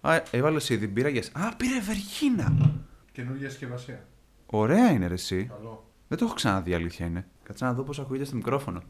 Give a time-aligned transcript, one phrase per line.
[0.00, 2.72] Α, έβαλες ήδη μπύρα για σ- Α, πήρε βεργίνα.
[3.12, 4.06] Καινούργια συσκευασία.
[4.46, 5.44] Ωραία είναι ρε, εσύ.
[5.44, 5.84] Καλό.
[6.08, 7.26] Δεν το έχω ξαναδεί, αλήθεια είναι.
[7.42, 8.82] Κάτσε να δω πώς ακούγεται στο μικρόφωνο.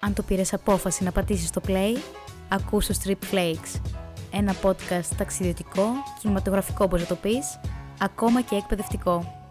[0.00, 1.96] Αν το πήρες απόφαση να πατήσεις το play,
[2.48, 3.80] ακούς το Strip Flakes.
[4.32, 5.86] Ένα podcast ταξιδιωτικό,
[6.20, 7.60] κινηματογραφικό όπως να το πεις,
[8.00, 9.46] ακόμα και εκπαιδευτικό.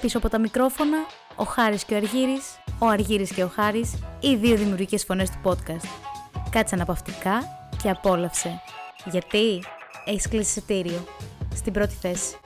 [0.00, 0.98] Πίσω από τα μικρόφωνα,
[1.36, 5.38] ο Χάρης και ο Αργύρης, ο Αργύρης και ο Χάρης, οι δύο δημιουργικές φωνές του
[5.44, 5.88] podcast.
[6.50, 7.42] Κάτσε αναπαυτικά
[7.82, 8.60] και απόλαυσε.
[9.04, 9.64] Γιατί
[10.04, 11.04] έχεις κλείσει εισιτήριο.
[11.54, 12.36] Στην πρώτη θέση.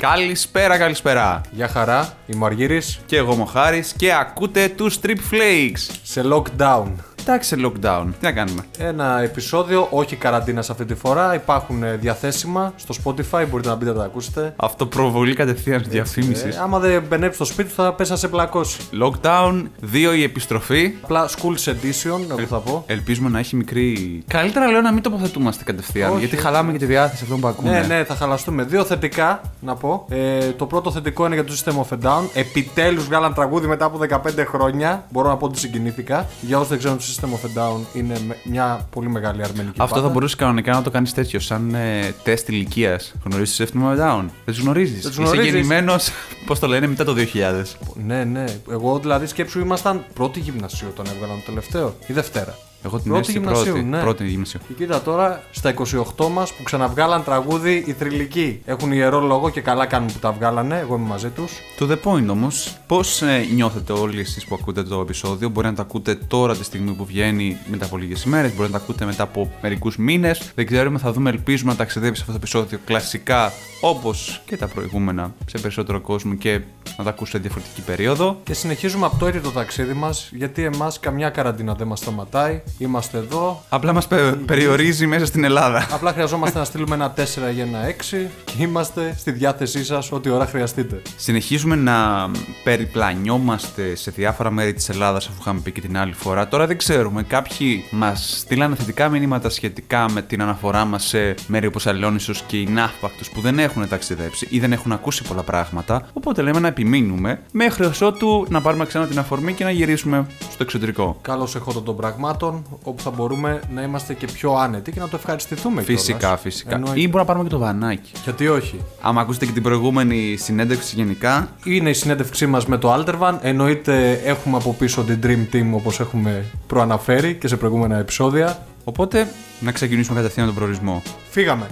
[0.00, 1.40] Καλησπέρα, καλησπέρα.
[1.50, 5.94] Γεια χαρά, είμαι ο Αργύρης, Και εγώ είμαι ο Χάρης και ακούτε τους Strip Flakes.
[6.02, 6.86] σε lockdown.
[7.32, 8.04] Εντάξει, lockdown.
[8.18, 13.44] Τι να κάνουμε; Ένα επεισόδιο, όχι καραντίνα αυτή τη φορά, υπάρχουν ε, διαθέσιμα στο Spotify,
[13.50, 14.54] μπορείτε να μπείτε να τα ακούσετε.
[14.56, 16.56] Αυτοπροβολή κατευθείαν διαφήμισης.
[16.56, 18.78] Ε, άμα δεν μπαινέψεις στο σπίτι θα πέσει να σε πλακώσει.
[19.02, 20.94] Lockdown, 2 η επιστροφή.
[21.02, 22.84] Απλά schools edition, εγώ θα πω.
[22.86, 24.22] Ελπίζουμε να έχει μικρή.
[24.26, 26.10] Καλύτερα λέω να μην τοποθετούμαστε κατευθείαν.
[26.10, 26.44] Όχι, γιατί όχι.
[26.44, 27.70] χαλάμε και τη διάθεση αυτών που ακούνε.
[27.70, 28.62] Ναι, ναι, θα χαλαστούμε.
[28.62, 30.06] Δύο θετικά να πω.
[30.08, 32.22] Ε, το πρώτο θετικό είναι για το System of a Down.
[32.34, 35.04] Επιτέλους βγάλαν τραγούδι μετά από 15 χρόνια.
[35.10, 36.26] Μπορώ να πω ότι συγκινήθηκα.
[36.40, 39.76] Για όσους δεν ξέρουν, το System of a Down είναι με- μια πολύ μεγάλη αρμενική
[39.80, 40.12] Αυτό θα μπάντα.
[40.12, 43.14] μπορούσες κανονικά να το κάνεις τέτοιο, σαν ε, τεστ ηλικίας.
[43.24, 44.20] Γνωρίζεις του System of a Down.
[44.44, 44.92] Δεν τους γνωρίζεις.
[45.02, 45.50] Δεν τους Είσαι γνωρίζεις.
[45.52, 46.10] γεννημένος,
[46.46, 47.76] πώς το λένε, μετά το 2000.
[48.06, 48.44] Ναι, ναι.
[48.70, 51.94] Εγώ δηλαδή σκέψου ήμασταν πρώτη γυμνασίου όταν έβγαλαν το τελευταίο.
[52.06, 52.58] Ή Δευτέρα.
[52.84, 53.86] Εγώ την Πρώτη έστει γυμνασίου, πρώτη.
[53.88, 54.00] ναι.
[54.00, 54.60] Πρώτη γυμνασίου.
[54.68, 55.74] Και κοίτα τώρα στα
[56.16, 58.60] 28 μας που ξαναβγάλαν τραγούδι οι θρηλυκοί.
[58.64, 60.78] Έχουν ιερό λόγο και καλά κάνουν που τα βγάλανε.
[60.78, 61.52] Εγώ είμαι μαζί τους.
[61.78, 63.22] To the point όμως, πώς
[63.54, 67.04] νιώθετε όλοι εσείς που ακούτε το επεισόδιο; Μπορεί να το ακούτε τώρα τη στιγμή που
[67.04, 70.52] βγαίνει μετά από λίγες ημέρες, μπορεί να το ακούτε μετά από μερικούς μήνες.
[70.54, 75.34] Δεν ξέρουμε, θα δούμε, ελπίζουμε να ταξιδέψει αυτό το επεισόδιο κλασικά όπως και τα προηγούμενα
[75.46, 76.60] σε περισσότερο κόσμο και
[76.98, 78.40] να τα ακούσετε σε διαφορετική περίοδο.
[78.44, 82.62] Και συνεχίζουμε απτόητο το ταξίδι μας γιατί εμάς καμιά καραντίνα δεν μας σταματάει.
[82.78, 83.62] Είμαστε εδώ.
[83.68, 84.06] Απλά μας
[84.46, 85.86] περιορίζει μέσα στην Ελλάδα.
[85.90, 87.20] Απλά χρειαζόμαστε να στείλουμε ένα 4
[87.54, 91.02] για ένα 6 και είμαστε στη διάθεσή σας ό,τι ώρα χρειαστείτε.
[91.16, 92.30] Συνεχίζουμε να
[92.64, 96.48] περιπλανιόμαστε σε διάφορα μέρη της Ελλάδας αφού είχαμε πει και την άλλη φορά.
[96.48, 97.22] Τώρα δεν ξέρουμε.
[97.22, 102.56] Κάποιοι μας στείλανε θετικά μηνύματα σχετικά με την αναφορά μας σε μέρη όπως Αλόνισος και
[102.60, 106.08] η Ναύπακτος που δεν έχουν ταξιδέψει ή δεν έχουν ακούσει πολλά πράγματα.
[106.12, 110.62] Οπότε λέμε να επιμείνουμε μέχρι ότου να πάρουμε ξανά την αφορμή και να γυρίσουμε στο
[110.62, 111.18] εξωτερικό.
[111.22, 115.16] Καλώς εχόντων των πραγμάτων, όπου θα μπορούμε να είμαστε και πιο άνετοι και να το
[115.16, 116.04] ευχαριστηθούμε κιόλας.
[116.04, 116.74] Φυσικά, φυσικά.
[116.74, 117.00] Εννοείται.
[117.00, 118.12] Ή μπορούμε να πάρουμε και το βανάκι.
[118.24, 122.94] Γιατί όχι; Άμα ακούσετε και την προηγούμενη συνέντευξη γενικά, Είναι η συνέντευξή μας με το
[122.94, 123.38] Altervan.
[123.40, 128.66] Εννοείται έχουμε από πίσω την Dream Team όπως έχουμε προαναφέρει και σε προηγούμενα επεισόδια.
[128.84, 129.28] οπότε
[129.60, 131.02] να ξεκινήσουμε κατευθείαν τον προορισμό.
[131.30, 131.66] Φύγαμε.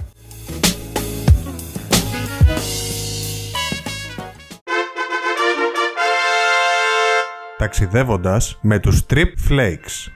[7.57, 10.11] Ταξιδεύοντας με τους Trip Flakes.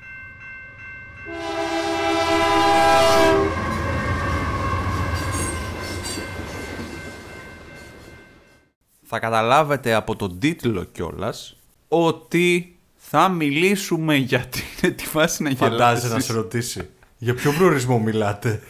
[9.13, 11.55] Θα καταλάβετε από τον τίτλο κιόλας
[11.87, 16.25] ότι θα μιλήσουμε για την τη φάση να Φαντάζεσαι να γελάσεις.
[16.25, 16.89] σε ρωτήσει.
[17.17, 18.61] Για ποιο προορισμό μιλάτε;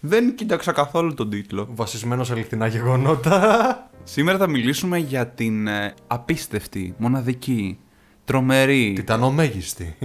[0.00, 1.68] Δεν κοίταξα καθόλου τον τίτλο.
[1.70, 3.90] Βασισμένος σε αληθινά γεγονότα.
[4.04, 7.78] Σήμερα θα μιλήσουμε για την ε, απίστευτη, μοναδική,
[8.24, 8.92] τρομερή.
[8.92, 9.96] Τιτανομέγιστη.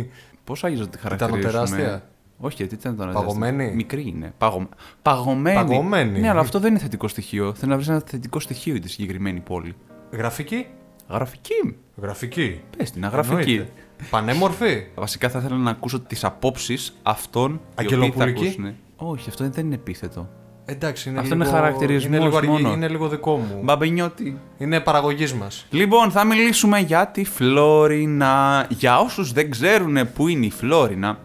[0.43, 1.51] Πώς άγιζε να τη χαρακτηρίσουμε.
[1.51, 2.09] τεράστια.
[2.41, 4.33] Όχι, γιατί ήταν το Παγωμένη; Μικρή είναι.
[4.37, 4.69] Παγω...
[5.01, 5.55] Παγωμένη.
[5.55, 6.19] Παγωμένη.
[6.19, 7.53] Ναι, αλλά αυτό δεν είναι θετικό στοιχείο.
[7.53, 9.75] Θέλω να βρεις ένα θετικό στοιχείο για τη συγκεκριμένη πόλη.
[10.11, 10.65] Γραφική;
[11.09, 11.75] Γραφική.
[12.01, 12.61] Γραφική.
[12.77, 13.51] Πες την, αγραφική.
[13.51, 13.71] Εννοείται.
[14.09, 14.85] Πανέμορφη.
[14.95, 18.43] Βασικά θα ήθελα να ακούσω τις απόψεις αυτών οι οποίοι θα Αγγελοπουλική.
[18.45, 18.73] ακούσουν.
[18.95, 20.29] Όχι, αυτό δεν είναι επίθετο.
[20.65, 21.49] Εντάξει, είναι Αυτό λίγο...
[21.49, 22.71] είναι χαρακτηρισμός είναι λίγο, αργή- μόνο.
[22.73, 23.59] είναι λίγο δικό μου.
[23.63, 24.37] Μπαμπενιώτη.
[24.57, 25.65] Είναι παραγωγής μας.
[25.69, 28.65] Λοιπόν, θα μιλήσουμε για τη Φλόρινα.
[28.69, 31.19] Για όσους δεν ξέρουν πού είναι η Φλόρινα,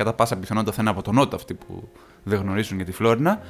[0.00, 1.88] κατά πάσα πιθανότητα θα είναι από τον Νότο αυτοί που
[2.22, 3.40] δεν γνωρίζουν για τη Φλόρινα,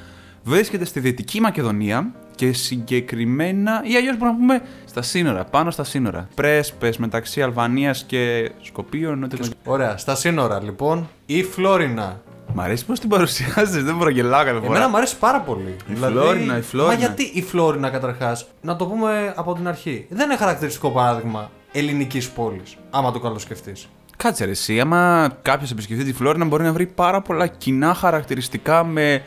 [0.43, 5.83] βρίσκεται στη Δυτική Μακεδονία και συγκεκριμένα, ή αλλιώς μπορούμε να πούμε στα σύνορα, πάνω στα
[5.83, 6.27] σύνορα.
[6.35, 9.19] Πρέσπες μεταξύ Αλβανίας και Σκοπίων.
[9.19, 12.21] νότιος Ωραία, στα σύνορα λοιπόν, η Φλόρινα.
[12.53, 14.65] Μ' αρέσει πώς την παρουσιάζεις, δεν μπορώ να γελάω κάθε φορά.
[14.65, 15.75] Εμένα μου αρέσει πάρα πολύ.
[15.87, 16.93] Η Φλόρινα, η Φλόρινα.
[16.93, 21.51] Μα γιατί η Φλόρινα καταρχάς, να το πούμε από την αρχή, δεν είναι χαρακτηριστικό παράδειγμα
[21.71, 23.73] ελληνικής πόλης, άμα το καλοσκεφτεί.
[24.23, 24.79] Κάτσε ρε, εσύ.
[24.79, 29.23] Άμα κάποιος επισκεφτεί τη Φλόρινα, μπορεί να βρει πάρα πολλά κοινά χαρακτηριστικά με.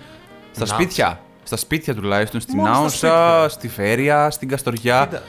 [0.50, 0.67] στα Να.
[0.67, 1.20] σπίτια.
[1.43, 2.41] Στα σπίτια τουλάχιστον.
[2.41, 3.49] Στην Μόνο στα Άουσα, σπίτια.
[3.49, 5.06] στη Φέρεια, στην Καστοριά.
[5.11, 5.23] Κοίτα,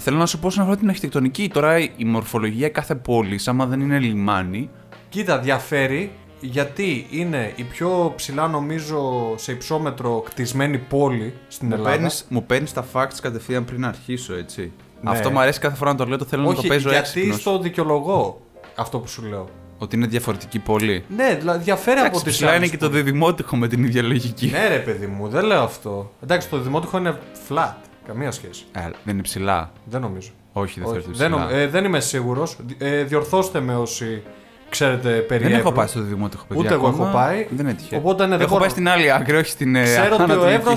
[0.00, 1.48] Θέλω να σου πω όσον αφορά την αρχιτεκτονική.
[1.52, 4.70] Τώρα η μορφολογία κάθε πόλης, άμα δεν είναι λιμάνι.
[5.08, 11.90] Κοίτα, διαφέρει γιατί είναι η πιο ψηλά νομίζω σε υψόμετρο κτισμένη πόλη στην Μου Ελλάδα.
[11.90, 14.72] παίρνεις, μου παίρνεις τα facts κατευθείαν πριν αρχίσω, έτσι.
[15.02, 15.10] Ναι.
[15.10, 17.08] Αυτό μου αρέσει κάθε φορά να το λέω, το θέλω να Όχι, το παίζω γιατί
[17.20, 17.40] έξυπνος.
[17.40, 18.40] στο δικαιολογώ
[18.78, 19.48] αυτό που σου λέω.
[19.78, 21.04] Ότι είναι διαφορετική πόλη.
[21.16, 23.02] Ναι, δηλαδή διαφέρει από Εντάξει, τις ψηλά είναι άλλες και το πόλεις.
[23.04, 24.46] διδημότυχο με την ίδια λογική.
[24.46, 26.12] Ναι, ρε παιδί μου, δεν λέω αυτό.
[26.22, 27.74] Εντάξει, το δημότυχο είναι flat.
[28.06, 28.64] Καμία σχέση.
[28.72, 29.72] Ε, δεν είναι ψηλά.
[29.84, 30.30] Δεν νομίζω.
[30.52, 31.44] Όχι, δεν Όχι, θεωρείται δεν, ψηλά.
[31.44, 32.56] νομ- ε, δεν είμαι σίγουρος.
[32.78, 34.22] Ε, διορθώστε με όσοι
[34.68, 35.72] ξέρετε περί δεν έχω Εύρου.
[35.72, 36.62] πάει στο διδημότυχο παιδιά.
[36.64, 37.08] Ούτε εγώ ακόμα.
[37.08, 37.46] έχω πάει.
[37.50, 37.96] Δεν έτυχε.
[37.96, 39.74] Οπότε, ναι, δεν έχω μπορώ- πάει στην άλλη άκρη, όχι στην.
[39.76, 40.54] ε, Ξέρω ότι ο ανατολική.
[40.54, 40.72] Εύρο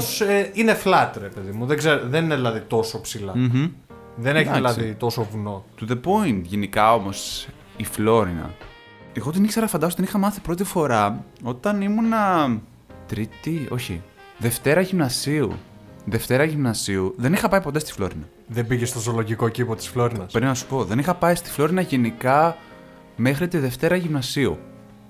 [0.53, 1.65] είναι flat, ρε παιδί μου.
[1.65, 3.31] Δεν, ξέρω, δεν είναι δηλαδή τόσο ψηλά.
[3.35, 3.67] Μμμ.
[4.15, 4.73] Δεν έχει Εντάξει.
[4.79, 5.65] δηλαδή τόσο βουνό.
[5.81, 7.47] To the point, γενικά όμως
[7.81, 8.49] η Φλόρινα.
[9.13, 12.49] Εγώ την ήξερα, φαντάζομαι την είχα μάθει πρώτη φορά όταν ήμουνα.
[13.07, 14.01] Τρίτη, όχι.
[14.37, 15.51] Δευτέρα γυμνασίου.
[16.05, 17.13] Δευτέρα γυμνασίου.
[17.17, 18.23] Δεν είχα πάει ποτέ στη Φλόρινα.
[18.47, 21.49] Δεν πήγες στο ζωολογικό κήπο της Φλόρινας; Πρέπει να σου πω, δεν είχα πάει στη
[21.49, 22.57] Φλόρινα γενικά
[23.15, 24.57] μέχρι τη Δευτέρα γυμνασίου.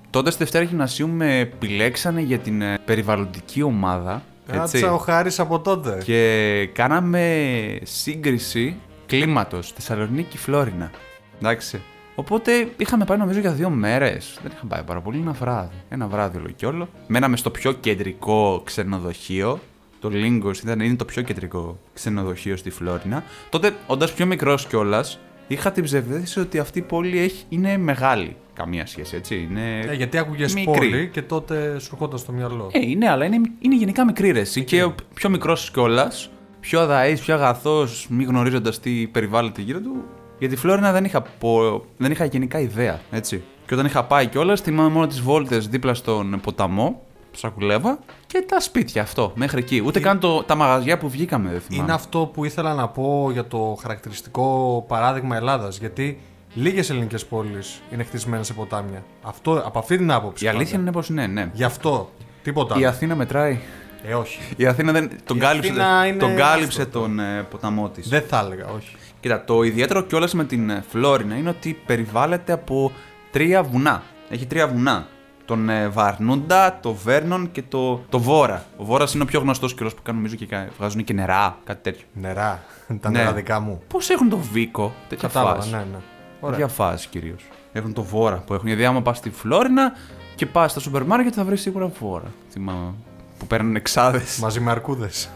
[0.10, 4.24] Τότε στη Δευτέρα γυμνασίου με επιλέξανε για την ε, περιβαλλοντική ομάδα.
[4.48, 4.58] Έτσι.
[4.58, 6.02] Κάτσα ο Χάρης από τότε.
[6.04, 8.76] Και κάναμε σύγκριση
[9.06, 10.92] κλίματος Θεσσαλονίκη Φλόρινα.
[11.38, 11.82] Εντάξει.
[12.16, 14.40] Οπότε είχαμε πάει νομίζω για δύο μέρες.
[14.42, 15.76] Δεν είχαμε πάει πάρα πολύ, ένα βράδυ.
[15.90, 16.90] Ένα βράδυ όλο και όλο.
[17.08, 19.60] Μέναμε στο πιο κεντρικό ξενοδοχείο.
[20.00, 23.24] Το Lingos ήταν είναι το πιο κεντρικό ξενοδοχείο στη Φλόρινα.
[23.50, 28.36] Τότε, όντας πιο μικρός κιόλας, είχα την ψευδέστηση ότι αυτή η πόλη έχει, είναι μεγάλη.
[28.54, 29.48] Καμία σχέση, έτσι.
[29.52, 30.66] Είναι Ε, γιατί άκουγες μικρή.
[30.90, 32.70] πόλη και τότε σου ερχόταν στο μυαλό.
[32.74, 34.40] Ε, είναι, αλλά είναι, είναι γενικά μικρή ρε.
[34.40, 34.64] εσύ.
[34.64, 36.30] Και ο πιο μικρός κιόλας,
[36.60, 40.04] πιο αδαής, πιο αγαθός, μη γνωρίζοντας τι περιβάλλεται γύρω του.
[40.42, 43.44] Για τη Φλόρινα δεν είχα, πω, δεν είχα γενικά ιδέα, έτσι.
[43.66, 47.02] Και όταν είχα πάει κιόλας, θυμάμαι μόνο τις βόλτες δίπλα στον ποταμό,
[47.32, 49.84] Σακουλέβα, και τα σπίτια αυτό, μέχρι εκεί.
[49.86, 51.84] Ούτε καν το, τα μαγαζιά που βγήκαμε, δεν θυμάμαι.
[51.84, 55.78] Είναι αυτό που ήθελα να πω για το χαρακτηριστικό παράδειγμα Ελλάδας.
[55.78, 56.22] Γιατί
[56.54, 59.04] λίγες ελληνικές πόλεις είναι χτισμένες σε ποτάμια.
[59.22, 60.46] Αυτό, από αυτή την άποψη.
[60.46, 60.82] Η αλήθεια πάντα.
[60.82, 61.50] είναι πως ναι, ναι.
[61.54, 62.10] Γι' αυτό.
[62.44, 62.76] Τίποτα.
[62.76, 62.88] Η άλλο.
[62.88, 63.60] Αθήνα μετράει.
[64.04, 64.40] Ε, όχι.
[64.58, 67.00] Η Αθήνα δεν, τον Η κάλυψε, Αθήνα είναι τον, κάλυψε άστο.
[67.00, 68.10] τον ε, ποταμό της.
[68.10, 68.96] Δεν θα έλεγα, όχι.
[69.22, 72.92] Κοίτα, το ιδιαίτερο κιόλας με την ε, Φλόρινα είναι ότι περιβάλλεται από
[73.32, 74.04] τρία βουνά.
[74.30, 75.08] Έχει τρία βουνά.
[75.46, 78.66] Τον ε, Βαρνούντα, το Βέρνον και το, το Βόρα.
[78.78, 81.58] Ο Βόρας είναι ο πιο γνωστός κιόλας που κάνουν νομίζω και κα- βγάζουν και νερά,
[81.64, 82.06] κάτι τέτοιο.
[82.14, 82.64] Νερά.
[83.02, 83.18] Τα Ναι.
[83.20, 83.82] νερά δικά μου.
[83.88, 85.98] Πώς έχουν το Βίκο, τέτοια Κατάλαβα, φάση; ναι, ναι.
[86.40, 86.58] Ωραία.
[86.58, 87.44] Τέτοια φάση κυρίως.
[87.72, 88.68] Έχουν το Βόρα που έχουν.
[88.68, 89.92] Γιατί άμα πας στη Φλόρινα
[90.36, 92.32] και πας στα σούπερ μάρκετ θα βρεις σίγουρα Βόρα.
[92.50, 92.94] Θυμάμαι.
[93.42, 94.38] Που παίρνουν εξάδες.
[94.40, 95.30] Μαζί με αρκούδες.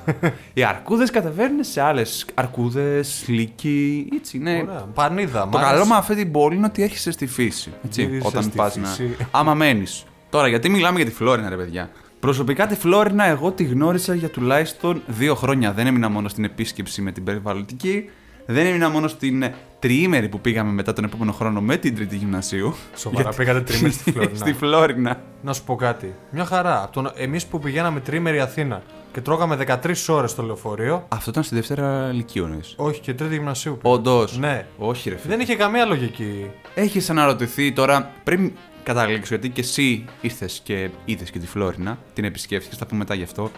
[0.54, 4.66] Οι αρκούδες κατεβαίνουν σε άλλες αρκούδες, λύκοι, έτσι είναι.
[4.68, 4.86] Ωραία.
[4.94, 5.40] Πανίδα.
[5.42, 5.72] Το μ' άρεσε.
[5.72, 7.74] καλό με αυτή την πόλη είναι ότι έρχεσαι στη φύση.
[7.86, 8.88] Έτσι, Γύρισες όταν στη πας να.
[8.88, 9.16] φύση.
[9.32, 10.04] Άμα μένεις.
[10.30, 14.30] Τώρα, γιατί μιλάμε για τη Φλόρινα, ρε παιδιά; Προσωπικά τη Φλόρινα εγώ τη γνώρισα για
[14.30, 15.72] τουλάχιστον δύο χρόνια.
[15.74, 18.10] Δεν έμεινα μόνο στην επίσκεψη με την περιβαλλοντική.
[18.46, 22.16] Δεν έμεινα μόνος στην ε, τριήμερη που πήγαμε μετά τον επόμενο χρόνο με την τρίτη
[22.16, 22.76] γυμνασίου.
[22.96, 24.36] Σοβαρά, Γιατί- πήγατε τριήμερη στη Φλόρινα.
[24.42, 25.22] στη Φλόρινα.
[25.42, 26.14] Να σου πω κάτι.
[26.30, 26.90] Μια χαρά.
[27.16, 28.82] Εμείς που πηγαίναμε τρίμερη Αθήνα
[29.14, 31.06] και τρώγαμε 13 ώρες στο λεωφορείο.
[31.08, 32.74] Αυτό ήταν στη Δευτέρα Λυκείου, εννοείς.
[32.78, 33.78] Όχι, και τρίτη γυμνασίου.
[33.82, 33.94] πήγα.
[33.94, 34.38] Όντως.
[34.38, 34.66] Ναι.
[34.78, 35.32] Όχι, ρε φίλε.
[35.36, 36.50] Δεν είχε καμία λογική.
[36.76, 38.52] Έχεις αναρωτηθεί τώρα, πριν
[38.84, 43.14] καταλήξω, γιατί και εσύ ήρθες και είδες και τη Φλόρινα, την επισκέφθηκες, θα πούμε μετά
[43.14, 43.52] γι' αυτό.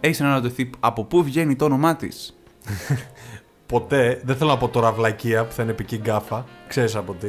[0.00, 2.36] Έχεις αναρωτηθεί από πού βγαίνει το όνομά της;
[3.66, 6.44] Ποτέ, δεν θέλω να πω τώρα βλακεία που θα είναι επική γκάφα.
[6.68, 7.28] Ξέρεις από τι.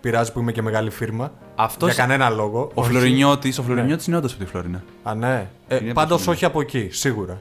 [0.00, 1.32] Πειράζει που είμαι και μεγάλη φίρμα.
[1.56, 2.60] Αυτός- Για κανένα λόγο.
[2.60, 2.90] Ο Όχι.
[2.90, 4.82] Φλωρινιώτης ο Φλωρινιώτης είναι όντως από τη Φλόρινα.
[5.02, 5.48] Α, ναι.
[5.68, 7.38] Ε, Είναι Πάντως από τη όχι από εκεί, σίγουρα.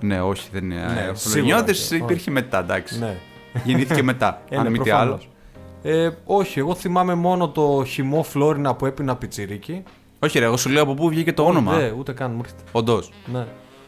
[0.00, 0.74] Ναι, όχι, δεν είναι.
[0.80, 1.96] Ναι, ο σίγουρα Φλωρινιώτης όχι.
[2.02, 2.98] υπήρχε μετά, εντάξει.
[2.98, 3.16] ναι.
[3.64, 4.42] Γεννήθηκε μετά.
[4.48, 5.28] Ε, αν ναι, μη τι προφανώς.
[5.82, 5.96] άλλο.
[5.96, 9.82] Ε, όχι, εγώ θυμάμαι μόνο το χυμό Φλόρινα που έπινα πιτσιρίκι.
[10.18, 11.72] Όχι, ρε, εγώ σου λέω από πού βγήκε το όνομα.
[11.76, 12.62] Δεν, ούτε καν μου έρχεται.
[12.72, 13.10] Όντως.
[13.32, 13.46] Ναι.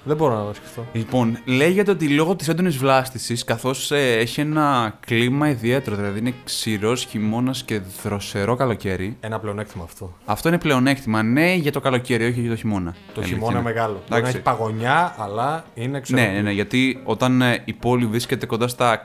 [0.09, 0.87] Δεν μπορώ να το σκεφτώ.
[0.93, 7.05] Λοιπόν, λέγεται ότι λόγω της έντονης βλάστησης, καθώς έχει ένα κλίμα ιδιαίτερο, δηλαδή είναι ξηρός
[7.05, 9.17] χειμώνας και δροσερό καλοκαίρι.
[9.21, 10.17] Ένα πλεονέκτημα αυτό.
[10.25, 12.91] Αυτό είναι πλεονέκτημα, ναι, για το καλοκαίρι, όχι για το χημώνα.
[13.15, 13.62] Το Αλήθεια χειμώνα είναι.
[13.69, 13.93] μεγάλο.
[13.93, 14.35] Μπορεί να Εντάξει.
[14.37, 16.21] έχει παγωνιά, αλλά είναι ξέρω.
[16.21, 19.05] Ναι, ναι, ναι, γιατί όταν ε, η πόλη βρίσκεται κοντά στα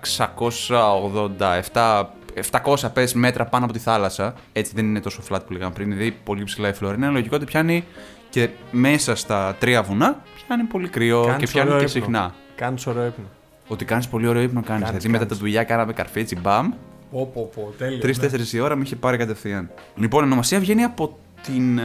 [1.72, 2.04] 687
[2.52, 5.90] 700 πες μέτρα πάνω από τη θάλασσα, έτσι δεν είναι τόσο flat που λέγαμε πριν,
[5.90, 7.84] δηλαδή πολύ ψηλά η Φλόρινα, είναι λογικό ότι πιάνει
[8.34, 12.04] και μέσα στα τρία βουνά πιάνει πολύ κρύο και Κάνεις πιάνει ωραίο και ύπνο.
[12.04, 12.34] συχνά.
[12.56, 13.26] Κάνεις ωραίο ύπνο.
[13.68, 14.84] Ότι κάνεις πολύ ωραίο ύπνο κάνεις.
[14.84, 15.44] Κάνεις, Δηλαδή μετά τα κάνεις.
[15.44, 16.70] δουλειά κάναμε καρφίτσι, μπαμ.
[17.12, 17.96] Πω, πω, πω, τέλειο.
[17.96, 18.02] ναι.
[18.02, 19.70] Τρει-τέσσερι η ώρα με είχε πάρει κατευθείαν.
[19.96, 21.78] Λοιπόν, η ονομασία βγαίνει από την.
[21.78, 21.84] Ε,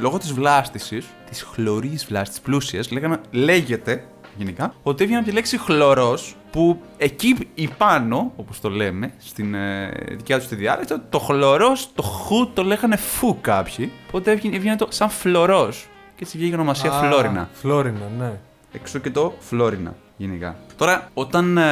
[0.00, 2.88] λόγω της βλάστησης, της χλωρής βλάστησης, πλούσιας,
[3.30, 4.04] λέγεται
[4.36, 9.54] γενικά, ότι έβγαινε από τη λέξη χλωρός, που εκεί η πάνω, όπως το λέμε, στην
[9.54, 13.92] ε, δικιά τους τη διάλεξη, το χλωρός, το χου το λέγανε φου κάποιοι.
[14.08, 15.86] Οπότε έβγαινε, έβγαινε το σαν φλωρός.
[16.16, 17.48] Και έτσι βγήκε η ονομασία Α, Φλόρινα.
[17.52, 18.32] Φλόρινα, ναι.
[18.72, 20.56] Εξώ και το Φλόρινα γενικά.
[20.76, 21.62] Τώρα, όταν ε,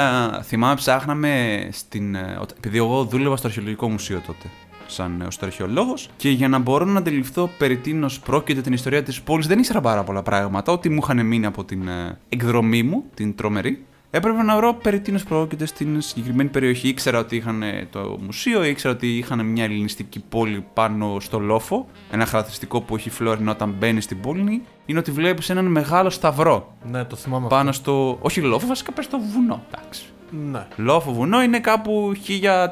[0.43, 2.15] θυμάμαι ψάχναμε στην.
[2.15, 4.49] ε, όταν- επειδή εγώ δούλευα στο αρχαιολογικό μουσείο τότε,
[4.87, 9.23] σαν νέος αρχαιολόγο, και για να μπορώ να αντιληφθώ περί τίνος πρόκειται την ιστορία της
[9.23, 10.73] πόλης, δεν ήξερα πάρα πολλά πράγματα.
[10.73, 13.85] Ό,τι μου είχαν μείνει από την ε, εκδρομή μου, την τρομερή.
[14.11, 16.89] Έπρεπε να βρω περί τίνος πρόκειται στην συγκεκριμένη περιοχή.
[16.89, 21.87] Ήξερα ότι είχαν ε, το μουσείο, ήξερα ότι είχαν μια ελληνιστική πόλη πάνω στο λόφο.
[22.11, 26.11] Ένα χαρακτηριστικό που έχει η Φλόρινα όταν μπαίνει στην πόλη είναι ότι βλέπεις έναν μεγάλο
[26.11, 28.19] σταυρό Ναι, το θυμάμαι πάνω στο.
[28.21, 29.65] Όχι λόφο, βασικά πες στο βουνό.
[29.75, 30.05] Εντάξει.
[30.35, 30.59] Αυτό.
[30.59, 30.67] Ναι.
[30.77, 32.13] Λόφο βουνό είναι κάπου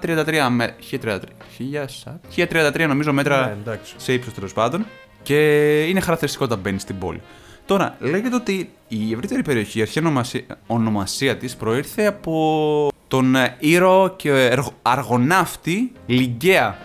[0.03, 0.77] 1033 μέτρα.
[0.91, 2.19] 1033.
[2.37, 3.95] 1033 νομίζω μέτρα Ναι, εντάξει.
[3.97, 4.87] σε ύψος τέλος πάντων.
[5.23, 5.37] Και
[5.85, 7.21] είναι χαρακτηριστικό όταν μπαίνεις στην πόλη.
[7.67, 13.57] Τώρα, λέγεται ότι η ευρύτερη περιοχή, η αρχαία ονομασία, ονομασία της προήρθε από τον ε,
[13.59, 16.77] ήρωο και εργο- αργοναύτη Λιγκαία.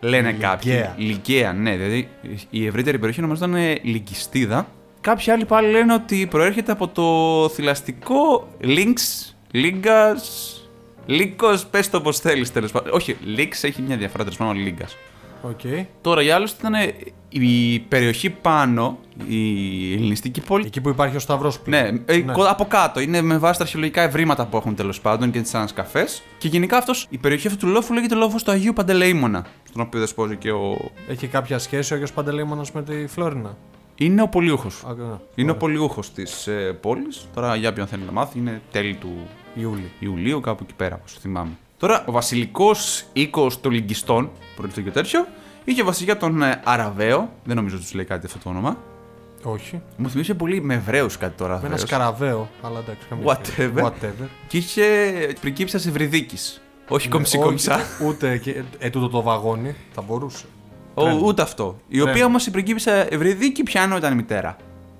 [0.00, 0.72] Λένε κάποιοι.
[0.72, 0.94] Λιγκαία.
[0.98, 1.76] Λιγκαία, ναι.
[1.76, 2.08] Δηλαδή
[2.50, 4.66] η ευρύτερη περιοχή ονομαζόταν ε, Λυγκιστίδα.
[5.00, 10.56] Κάποιοι άλλοι πάλι λένε ότι προέρχεται από το θηλαστικό Lynx, Λίγκας.
[11.06, 12.92] Λύκο, πες το όπως θέλεις τέλος πάντων.
[12.94, 14.96] Όχι, Λύξ έχει μια διαφορά τέλος πάντων Λύγκας.
[15.42, 15.60] Οκ.
[16.00, 16.94] Τώρα για άλλους ήταν ε,
[17.28, 20.66] η περιοχή πάνω, η ελληνιστική πόλη.
[20.66, 23.00] Εκεί που υπάρχει ο Σταυρός Ναι, ε, κο- από κάτω.
[23.00, 26.22] Είναι με βάση τα αρχαιολογικά ευρήματα που έχουν τέλος πάντων και τις ανασκαφές.
[26.38, 29.46] Και γενικά αυτός, η περιοχή αυτού του λόφου λέγεται λόφος του Αγίου Παντελεήμονα.
[29.68, 30.90] Στον οποίο δεσπόζει και ο.
[31.08, 33.56] Έχει κάποια σχέση ο Άγιος Παντελεήμονας με τη Φλόρινα;
[33.94, 34.82] Είναι ο πολιούχος.
[34.88, 35.02] Α, ναι.
[35.04, 35.54] Είναι ο Ωραία.
[35.54, 37.28] πολιούχος της ε, πόλης.
[37.34, 39.12] Τώρα για όποιον θέλει να μάθει, είναι τέλη του
[39.54, 39.90] Ιούλη.
[39.98, 41.50] Ιουλίου, κάπου εκεί πέρα, όπως θυμάμαι.
[41.78, 45.26] Τώρα, ο βασιλικός οίκος των Λυγκιστών, προήλθε και τέτοιο,
[45.64, 47.30] είχε βασιλιά τον ε, Αραβαίο.
[47.44, 48.76] Δεν νομίζω ότι τους λέει κάτι αυτό το όνομα.
[49.44, 49.80] Όχι.
[49.96, 51.48] Μου θυμίζει πολύ με Εβραίου κάτι τώρα.
[51.52, 51.80] Με ένα Αραβαίος.
[51.88, 53.06] σκαραβαίο, αλλά εντάξει.
[53.08, 53.72] καμία σχέση.
[53.74, 53.82] Whatever.
[53.84, 54.26] Whatever.
[54.48, 54.84] Και είχε
[55.40, 56.36] πρικύψα Ευρυδίκη.
[56.88, 57.80] Όχι κομψή Όχι, κομψά.
[58.06, 60.44] Ούτε και, ε, τούτο το βαγόνι θα μπορούσε.
[60.94, 61.20] Ο- Τρένο.
[61.24, 61.78] Ούτε αυτό.
[61.88, 62.10] Η Τρένο.
[62.10, 64.56] οποία όμως η πριγκίπισσα Ευρυδίκη πιάνω ήταν η μητέρα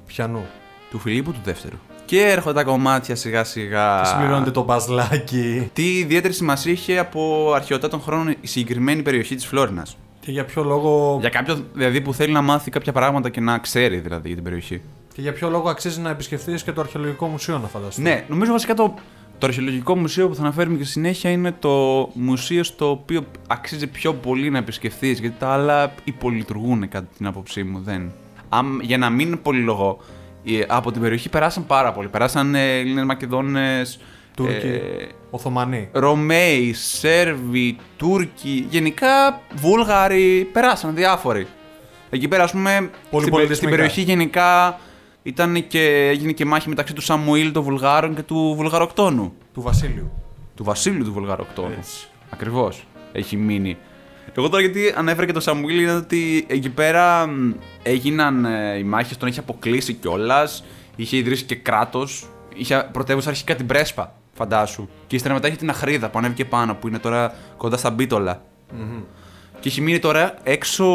[0.07, 0.47] Πιανού.
[0.91, 1.77] του Φιλίππου του Δεύτερου.
[2.13, 4.01] Και έρχονται τα κομμάτια σιγά σιγά.
[4.03, 5.71] Και συμπληρώνεται το μπαζλάκι.
[5.73, 10.45] Τι ιδιαίτερη σημασία είχε από αρχαιότητα των χρόνων η συγκεκριμένη περιοχή της Φλόρινας; Και για
[10.45, 14.27] ποιο λόγο, Για κάποιον δηλαδή που θέλει να μάθει κάποια πράγματα και να ξέρει δηλαδή
[14.27, 14.81] για την περιοχή.
[15.15, 18.03] και για ποιο λόγο αξίζει να επισκεφθείς και το αρχαιολογικό μουσείο, να φανταστεί.
[18.03, 18.95] Ναι, νομίζω βασικά το,
[19.39, 23.87] το αρχαιολογικό μουσείο που θα αναφέρουμε και στη συνέχεια είναι το μουσείο στο οποίο αξίζει
[23.87, 27.81] πιο πολύ να επισκεφθείς, γιατί τα άλλα υπολειτουργούν κατά την άποψή μου.
[27.81, 28.13] Δεν.
[28.49, 30.22] Αν, για να μην πολυλογώ, ε,
[30.67, 32.09] από την περιοχή περάσαν πάρα πολύ.
[32.09, 33.99] Περάσαν ε, Έλληνε, Μακεδόνες,
[34.37, 34.67] Τούρκοι.
[34.67, 34.81] ε,
[35.31, 35.89] Οθωμανοί.
[35.93, 41.47] Ρωμαίοι, Σέρβοι, Τούρκοι, γενικά Βούλγαροι, περάσαν διάφοροι.
[42.11, 43.71] Εκεί πέρα, ας πούμε, στην, πε- στην πολιτισμικά.
[43.77, 44.79] περιοχή γενικά
[45.23, 49.33] ήταν και, έγινε και μάχη μεταξύ του Σαμουήλ των Βουλγάρων και του Βουλγαροκτόνου.
[49.55, 50.11] Του Βασίλειου.
[50.57, 51.75] Του Βασίλειου του Βουλγαροκτόνου.
[51.79, 52.07] Έτσι.
[52.31, 52.87] Ακριβώς.
[53.13, 53.77] Έχει μείνει.
[54.35, 57.53] Εγώ τώρα γιατί ανέφερα και το Σαμουήλ είναι ότι εκεί πέρα μ,
[57.83, 60.65] έγιναν ε, οι μάχες, τον είχε αποκλείσει κιόλας.
[60.97, 62.27] Είχε ιδρύσει και κράτος.
[62.55, 64.89] Είχε πρωτεύουσα αρχικά την Πρέσπα, φαντάσου.
[65.07, 68.43] Και ύστερα μετά είχε την Αχρίδα που ανέβηκε πάνω, που είναι τώρα κοντά στα μπιτολα
[69.61, 70.87] Και έχει μείνει τώρα έξω.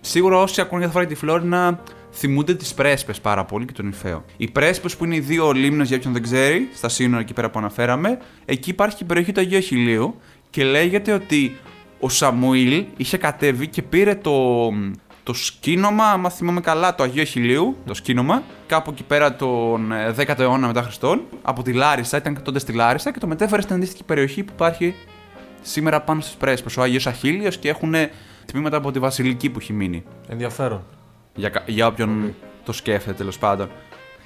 [0.00, 1.80] Σίγουρα όσοι ακούνε για τη Φλόρινα
[2.12, 4.24] θυμούνται τις Πρέσπες πάρα πολύ και τον Ιφαίο.
[4.36, 7.50] Οι Πρέσπες που είναι οι δύο λίμνες για όποιον δεν ξέρει, στα σύνορα εκεί πέρα
[7.50, 11.56] που αναφέραμε, εκεί υπάρχει και η περιοχή του Αγίου Αχιλίου και λέγεται ότι
[12.00, 14.68] ο Σαμουήλ είχε κατέβει και πήρε το,
[15.22, 20.14] το σκήνομα, άμα θυμάμαι καλά, το Αγίου Αχιλίου, το σκήνομα, κάπου εκεί πέρα τον ε,
[20.18, 23.74] 10ο αιώνα μετά Χριστόν, από τη Λάρισα, ήταν τότε στη Λάρισα και το μετέφερε στην
[23.74, 24.94] αντίστοιχη περιοχή που υπάρχει
[25.62, 27.94] σήμερα πάνω στις Πρέσπε, ο Άγιος Αχίλιος και έχουν
[28.46, 30.02] τμήματα από τη Βασιλική που έχει μείνει.
[30.28, 30.82] Ενδιαφέρον.
[31.34, 33.68] Για, κα- για όποιον το σκέφτεται τέλος πάντων.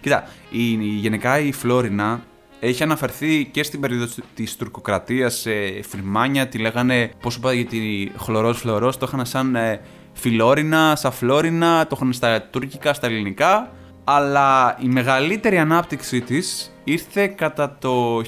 [0.01, 2.23] Κοίτα, η, η- γενικά η Φλόρινα
[2.65, 5.51] έχει αναφερθεί και στην περίοδο της τουρκοκρατίας σε
[5.89, 6.49] φρυμάνια.
[6.49, 9.81] Τη λέγανε, πώς είπα για τη χλωρός φλωρός, το είχαν σαν ε,
[10.13, 13.71] φιλόρινα, σαν φλόρινα, το είχαν στα τουρκικά, στα ελληνικά.
[14.05, 18.23] Αλλά η μεγαλύτερη ανάπτυξη της ήρθε κατά το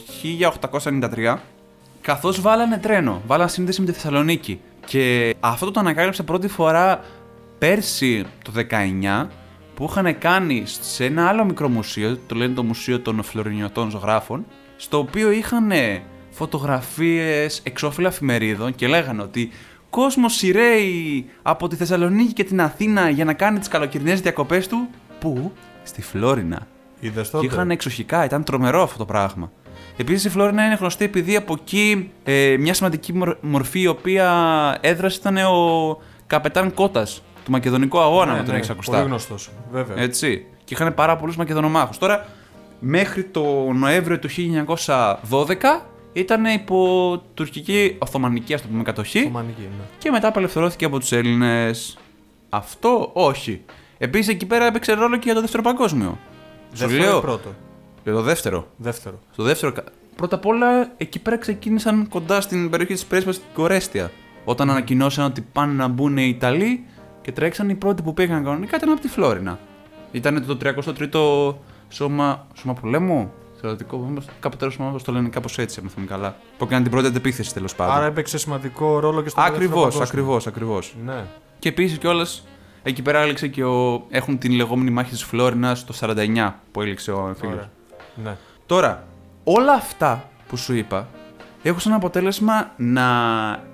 [0.80, 1.36] 1893
[2.00, 4.60] Καθώς βάλανε τρένο, βάλανε σύνδεση με τη Θεσσαλονίκη.
[4.86, 7.00] Και αυτό το ανακάλυψα πρώτη φορά
[7.58, 9.26] πέρσι το 19
[9.76, 14.46] που είχαν κάνει σε ένα άλλο μικρό μουσείο, το λένε το Μουσείο των Φλωρινιωτών Ζωγράφων,
[14.76, 15.70] στο οποίο είχαν
[16.30, 19.50] φωτογραφίες εξώφυλλα εφημερίδων και λέγανε ότι
[19.90, 24.88] κόσμος σειραίει από τη Θεσσαλονίκη και την Αθήνα για να κάνει τις καλοκαιρινές διακοπές του.
[25.18, 25.52] Πού;
[25.82, 26.66] Στη Φλόρινα.
[27.00, 27.46] Είδες Και τότε.
[27.46, 29.50] είχαν εξοχικά, ήταν τρομερό αυτό το πράγμα.
[29.96, 34.28] Επίσης η Φλόρινα είναι γνωστή επειδή από εκεί ε, μια σημαντική μορ- μορφή η οποία
[34.80, 37.06] έδρασε ήταν ο καπετάν Κότα
[37.46, 39.02] του Μακεδονικού Αγώνα, Ναι, με τον ναι, έχεις Πολύ ακουστά.
[39.02, 39.50] γνωστός.
[39.72, 39.96] Βέβαια.
[40.02, 40.46] Έτσι.
[40.64, 41.98] Και είχαν πάρα πολλούς Μακεδονομάχους.
[41.98, 42.26] Τώρα,
[42.80, 49.84] μέχρι το Νοέμβριο του 1912 ήταν υπό τουρκική Οθωμανική, ας το πούμε, κατοχή Οθωμανική, ναι.
[49.98, 51.98] και μετά απελευθερώθηκε από τους Έλληνες.
[52.48, 53.62] Αυτό όχι.
[53.98, 56.18] Επίσης εκεί πέρα έπαιξε ρόλο και για το δεύτερο παγκόσμιο.
[56.72, 57.54] Σου Δεύτερο ή λέω, πρώτο;
[58.04, 58.66] για το δεύτερο.
[58.76, 59.18] Δεύτερο.
[59.32, 59.72] Στο δεύτερο.
[59.72, 59.84] κα-
[60.16, 64.10] Πρώτα απ' όλα, εκεί πέρα ξεκίνησαν κοντά στην περιοχή της Πρέσπα στην Κορέστια.
[64.44, 66.84] Όταν ανακοινώσαν ότι πάνε να μπουν οι Ιταλοί
[67.26, 69.58] και τρέξαν οι πρώτοι που πήγαν κανονικά ήταν από τη Φλόρινα.
[70.12, 71.54] Ήταν το 33ο
[71.88, 73.32] σώμα, σώμα πολέμου.
[73.56, 76.36] Στρατιωτικό, μήπως, κάπου τέλο πάντων το λένε κάπως έτσι, αν θυμάμαι καλά.
[76.58, 77.94] Που έκανε την πρώτη αντεπίθεση τέλος πάντων.
[77.94, 80.04] Άρα έπαιξε σημαντικό ρόλο και στο δεύτερο Ακριβώς, παγκόσμιο.
[80.04, 80.94] ακριβώς, ακριβώς.
[81.04, 81.24] Ναι.
[81.58, 82.46] Και επίσης κιόλας
[82.82, 84.06] εκεί πέρα έληξε και ο...
[84.10, 87.54] έχουν την λεγόμενη μάχη της Φλόρινα το 49 που έληξε ο φίλος.
[87.54, 87.70] Ωραία.
[88.24, 88.36] Ναι.
[88.66, 89.06] Τώρα,
[89.44, 91.08] όλα αυτά που σου είπα
[91.62, 93.06] έχουν σαν αποτέλεσμα να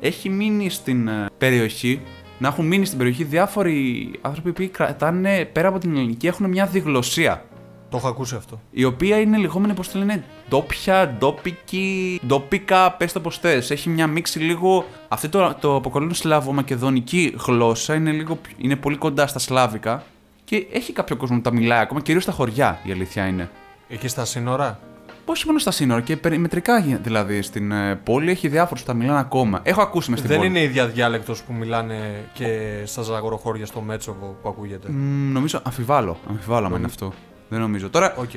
[0.00, 2.00] έχει μείνει στην ε, περιοχή,
[2.42, 6.66] να έχουν μείνει στην περιοχή διάφοροι άνθρωποι που κρατάνε πέρα από την ελληνική έχουν μια
[6.66, 7.44] διγλωσία.
[7.90, 8.61] Το έχω ακούσει αυτό.
[8.70, 13.70] Η οποία είναι λεγόμενη, πώς το λένε, ντόπια, ντόπικη, ντόπικα, πες το πώς θες.
[13.70, 14.84] Έχει μια μίξη λίγο.
[15.08, 20.02] Αυτό το, το αποκαλούν σλαβο-μακεδονική γλώσσα, είναι, λίγο, πιο- είναι πολύ κοντά στα σλάβικα.
[20.44, 23.50] Και έχει κάποιο κόσμο που τα μιλάει ακόμα, κυρίως στα χωριά η αλήθεια είναι.
[23.88, 24.78] Εκεί στα σύνορα;
[25.24, 28.94] Όχι μόνο στα σύνορα και περιμετρικά γι- δηλαδή στην ε, πόλη έχει διάφορους που τα
[28.94, 29.60] μιλάνε ακόμα.
[29.62, 30.50] Έχω ακούσει μες στην Δεν πόλη.
[30.50, 34.88] είναι η ίδια διάλεκτος που μιλάνε και στα Ζαγοροχώρια στο Μέτσοβο που ακούγεται.
[34.90, 36.16] Μ, νομίζω, αμφιβάλλω.
[36.28, 37.12] Αμφιβάλλω αν είναι αυτό.
[37.48, 37.90] Δεν νομίζω.
[37.90, 38.30] Τώρα, Οκ.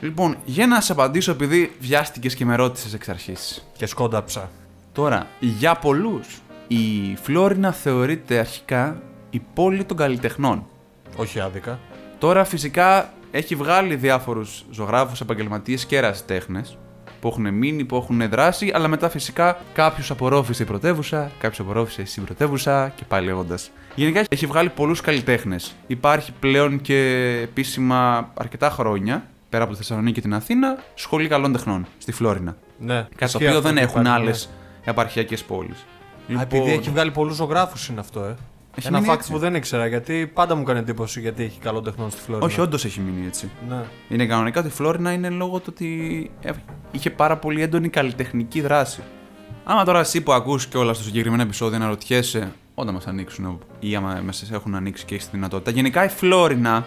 [0.00, 3.66] λοιπόν, για να σε απαντήσω, επειδή βιάστηκες και με ρώτησες εξ αρχής.
[3.76, 4.50] Και σκόνταψα.
[4.92, 10.66] Τώρα, για πολλούς, η Φλόρινα θεωρείται αρχικά η πόλη των καλλιτεχνών.
[11.16, 11.78] Όχι άδικα.
[12.18, 16.76] Τώρα, φυσικά, έχει βγάλει διάφορους ζωγράφους, επαγγελματίες και ερασιτέχνες
[17.20, 22.20] που έχουν μείνει, που έχουν δράσει, αλλά μετά φυσικά κάποιους απορρόφησε η πρωτεύουσα, κάποιους απορρόφησε
[22.20, 23.70] η πρωτεύουσα και πάλι λέγοντας.
[23.94, 25.74] Γενικά έχει βγάλει πολλούς καλλιτέχνες.
[25.86, 26.98] Υπάρχει πλέον και
[27.42, 32.56] επίσημα αρκετά χρόνια, πέρα από τη Θεσσαλονίκη και την Αθήνα, σχολή καλών τεχνών στη Φλόρινα.
[32.78, 32.94] Ναι.
[32.94, 34.48] Κάτι το Ισχύει οποίο αυτό δεν που έχουν υπάρχει, άλλες
[34.84, 34.90] ναι.
[34.90, 35.86] επαρχιακές πόλεις.
[36.38, 38.36] Α, επειδή έχει βγάλει πολλούς ζωγράφους είναι αυτό, ε.
[38.76, 39.32] Έχει Ένα μείνει fact έτσι.
[39.32, 42.46] που δεν ήξερα γιατί πάντα μου έκανε εντύπωση γιατί έχει καλό τεχνών στη Φλόρινα.
[42.46, 43.50] Όχι, όντως έχει μείνει έτσι.
[43.68, 43.82] Ναι.
[44.08, 46.50] Είναι κανονικά ότι η Φλόρινα είναι λόγω του ότι ε,
[46.90, 49.02] είχε πάρα πολύ έντονη καλλιτεχνική δράση.
[49.64, 53.58] Άμα τώρα εσύ που ακούς και όλα στο συγκεκριμένο επεισόδιο να ρωτιέσαι όταν μας ανοίξουν
[53.80, 55.70] ή άμα μας έχουν ανοίξει και έχεις τη δυνατότητα.
[55.70, 56.86] Γενικά η Φλόρινα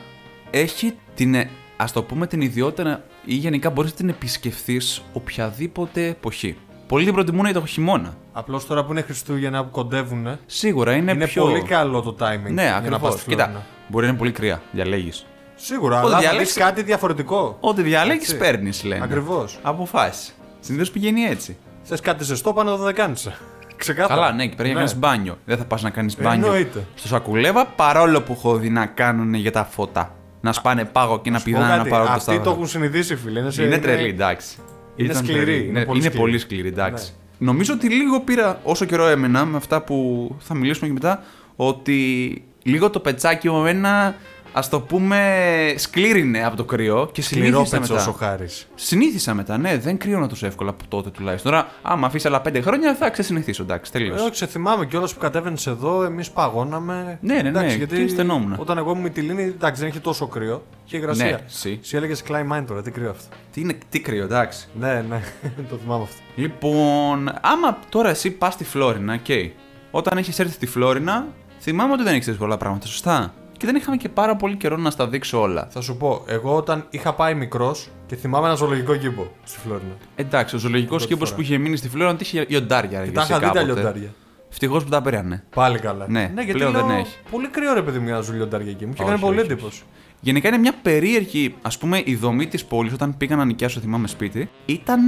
[0.52, 5.02] έχει την, ε, ας το πούμε, την ιδιότητα να- ή γενικά μπορείς να την επισκεφθείς
[5.13, 6.58] οποιαδήποτε εποχή.
[6.88, 8.13] Πολλοί την προτιμούν για το χειμώνα.
[8.34, 10.19] Απλώς τώρα που είναι Χριστούγεννα που κοντεύουν.
[10.19, 11.41] Είναι, Σίγουρα είναι, πιο...
[11.43, 12.52] πολύ καλό το timing.
[12.52, 12.98] Ναι, για να ακριβώ.
[12.98, 13.65] πας στη Κοίτα, Φλόρινα.
[13.88, 15.26] μπορεί να είναι πολύ κρύα, διαλέγεις.
[15.56, 17.58] Σίγουρα, Ό,τι αλλά θα διαλέξεις- δεις κάτι διαφορετικό.
[17.60, 18.38] Ό,τι διαλέγει, Έτσι.
[18.38, 19.04] παίρνεις, λένε.
[19.04, 19.60] Ακριβώς.
[19.62, 20.36] Αποφάσεις.
[20.60, 21.58] Συνήθως πηγαίνει έτσι.
[21.84, 23.30] Θες κάτι ζεστό, πάνω εδώ δεν κάνεις.
[23.76, 24.15] Ξεκάθαρα.
[24.21, 25.38] Καλά, ναι, εκεί πέρα για να κάνεις μπάνιο.
[25.45, 26.86] Δεν θα πας να κάνεις Ε, μπάνιο εννοείται.
[26.95, 30.15] στο σακουλέβα παρόλο που έχω δει να κάνουν για τα φώτα.
[30.41, 32.52] Να σπάνε πάγο και να Σου πω πηδάνε να κάτι, πάρουν το Αυτοί το σταυρό.
[32.52, 33.39] έχουν συνηθίσει, φίλε.
[33.39, 34.58] Είναι, σε- Είναι τρελή, εντάξει.
[34.95, 35.58] Είναι Ήταν σκληρή, τρελή.
[35.67, 36.25] είναι Είναι, πολύ είναι σκληρή.
[36.25, 37.13] πολύ σκληρή, εντάξει.
[37.38, 41.23] Νομίζω ότι λίγο πήρα όσο καιρό έμενα με αυτά που θα μιλήσουμε και μετά,
[41.55, 44.15] ότι λίγο το πετσάκι μου εμένα,
[44.58, 48.10] ας το πούμε, σκλήρινε από το κρύο και Σκληρό συνήθισα πετσό μετά.
[48.10, 48.68] ο Χάρης.
[48.76, 51.52] Συνήθισα μετά, ναι, δεν κρύωνα τόσο εύκολα από τότε τουλάχιστον.
[51.52, 54.20] Τώρα, άμα αφήσει άλλα πέντε χρόνια, θα ξεσυνηθίσω, εντάξει, τελείως.
[54.20, 57.18] Εγώ ξεθυμάμαι κιόλας που κατέβαινες εδώ, εμείς παγώναμε.
[57.22, 58.56] Ναι, ναι, ναι, και στενόμουν.
[58.58, 60.63] Όταν εγώ ήμουν με τη Λίνη, εντάξει, δεν είχε τόσο κρύο.
[60.86, 61.26] Είχε υγρασία.
[61.26, 61.80] Ναι, εσύ.
[61.84, 63.36] Εσύ έλεγες Climb Mine τώρα, τι κρύο αυτό.
[63.52, 64.68] Τι, είναι, τι κρύο, εντάξει.
[64.80, 65.22] Ναι, ναι,
[65.70, 66.18] το θυμάμαι αυτό.
[66.36, 69.54] Λοιπόν, άμα τώρα εσύ πας στη Φλόρινα, οκ.
[69.91, 71.28] Όταν έχεις έρθει στη Φλόρινα,
[71.60, 73.34] θυμάμαι ότι δεν ήξερες πολλά πράγματα, σωστά;
[73.65, 75.67] Και δεν είχαμε και πάρα πολύ καιρό να στα δείξω όλα.
[75.71, 79.91] Θα σου πω, εγώ όταν είχα πάει μικρός και θυμάμαι ένα ζωολογικό κήπο στη Φλόρινα.
[80.15, 81.41] Εντάξει, ο ζωολογικός Πρώτη κήπος φορά.
[81.41, 82.99] που είχε μείνει στη Φλόρινα είχε λιοντάρια.
[82.99, 83.73] ρε, Και τα εσύ είχα δει τα κάποτε.
[83.73, 84.10] λιοντάρια.
[84.51, 85.43] Ευτυχώς που τα πήρανε.
[85.56, 86.06] Πάλι καλά.
[86.10, 87.17] Ναι, γιατί πλέον λέω, δεν έχει.
[87.32, 88.86] Πολύ κρύο ρε παιδί μου για να ζουν λιοντάρια εκεί.
[88.86, 89.82] Μου και Όχι, έκανε πολύ όχι, εντύπωση.
[90.25, 94.07] Γενικά είναι μια περίεργη, ας πούμε, η δομή της πόλης όταν πήγα να νοικιάσω, θυμάμαι
[94.07, 94.49] σπίτι.
[94.65, 95.01] Ήταν,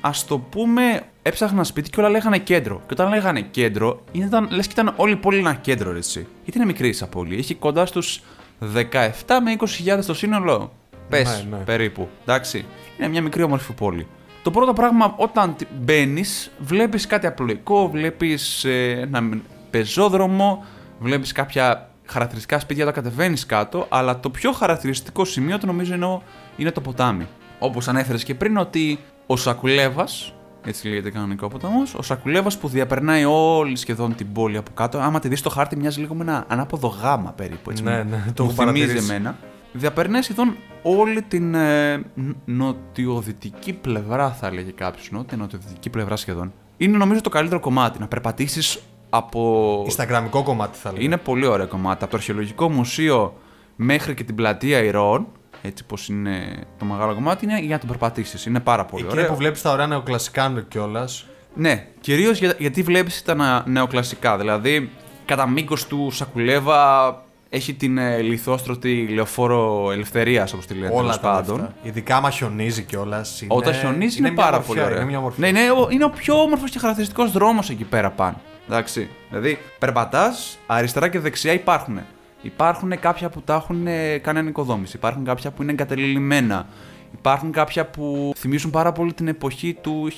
[0.00, 2.76] ας το πούμε, έψαχνα σπίτι και όλα λέγανε κέντρο.
[2.76, 6.26] Και όταν λέγανε κέντρο, ήταν, λες και ήταν όλη η πόλη ένα κέντρο, ρε, εσύ.
[6.44, 7.36] Γιατί είναι μικρή σαν πόλη.
[7.36, 8.20] Έχει κοντά στους
[8.60, 10.72] 17 με 20.000 το σύνολο.
[11.08, 11.64] Πες Ναι, ναι.
[11.64, 12.08] περίπου.
[12.22, 12.64] Εντάξει.
[12.98, 14.06] Είναι μια μικρή όμορφη πόλη.
[14.42, 18.64] Το πρώτο πράγμα όταν μπαίνεις, βλέπεις κάτι απλοϊκό, βλέπεις
[19.00, 19.28] ένα
[19.70, 20.64] πεζόδρομο,
[20.98, 26.04] βλέπεις κάποια χαρακτηριστικά σπίτια όταν κατεβαίνεις κάτω, αλλά το πιο χαρακτηριστικό σημείο το νομίζω είναι,
[26.04, 26.22] ο-
[26.56, 27.26] είναι το ποτάμι.
[27.58, 33.24] Όπως ανέφερες και πριν, ότι ο Σακουλέβας, έτσι λέγεται κανονικό ποταμός, ο Σακουλέβας που διαπερνάει
[33.24, 36.44] όλη σχεδόν την πόλη από κάτω, άμα τη δεις στο χάρτη, μοιάζει λίγο με ένα
[36.48, 37.70] ανάποδο γάμα περίπου.
[37.70, 39.14] Έτσι, Ναι, μου- ναι, το μου έχω θυμίζει παρατηρήσει.
[39.14, 39.36] εμένα.
[39.72, 45.10] Διαπερνάει σχεδόν όλη την ε, ν- νοτιοδυτική πλευρά, θα έλεγε κάποιος.
[45.10, 46.52] Νότια νοτιοδυτική πλευρά σχεδόν.
[46.76, 47.98] Είναι νομίζω το καλύτερο κομμάτι.
[47.98, 48.78] Να περπατήσεις
[49.14, 49.84] από.
[49.86, 51.04] Ισταγραμμικό κομμάτι θα λέγαμε.
[51.04, 52.02] Είναι πολύ ωραίο κομμάτι.
[52.02, 53.34] Από το Αρχαιολογικό Μουσείο
[53.76, 55.26] μέχρι και την πλατεία Ηρώων
[55.62, 58.46] έτσι πως είναι το μεγάλο κομμάτι, είναι για να το περπατήσεις.
[58.46, 59.28] Είναι πάρα πολύ Εκεί ωραίο.
[59.28, 61.26] που βλέπεις τα ωραία νεοκλασικά κιόλας.
[61.54, 64.36] Ναι, κυρίως για, γιατί βλέπεις τα να- νεοκλασικά.
[64.38, 64.90] Δηλαδή,
[65.24, 67.14] κατά μήκος του Σακουλέβα
[67.48, 71.56] έχει την ε, λιθόστρωτη λεωφόρο ελευθερίας, όπως τη λένε, Όλα τέλος τα πάντων.
[71.56, 71.74] λεφτά.
[71.82, 73.42] Ειδικά άμα χιονίζει κιόλας.
[73.48, 74.96] Όταν χιονίζει είναι, πάρα πολύ ωραίο.
[74.96, 75.40] Είναι μια μορφή.
[75.40, 78.40] Ναι, είναι, ο- είναι ο πιο όμορφος και χαρακτηριστικός δρόμος εκεί πέρα πάνω.
[78.68, 79.08] Εντάξει.
[79.28, 81.98] Δηλαδή, περπατάς, αριστερά και δεξιά υπάρχουν.
[82.42, 84.96] Υπάρχουν κάποια που τα έχουν ε, κάνει ανοικοδόμηση.
[84.96, 86.66] Υπάρχουν κάποια που είναι εγκατελειμμένα.
[87.14, 90.08] Υπάρχουν κάποια που θυμίζουν πάρα πολύ την εποχή του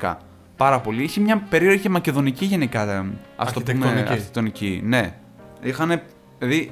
[0.00, 0.14] 1910.
[0.56, 1.02] Πάρα πολύ.
[1.02, 2.82] Είχε μια περίεργη μακεδονική γενικά.
[2.92, 3.04] ε,
[3.36, 4.12] Ας το πούμε, Αρχιτεκτονική.
[4.12, 4.80] αρχιτεκτονική.
[4.84, 5.14] Ναι.
[5.62, 6.00] Είχαν
[6.38, 6.70] Δηλαδή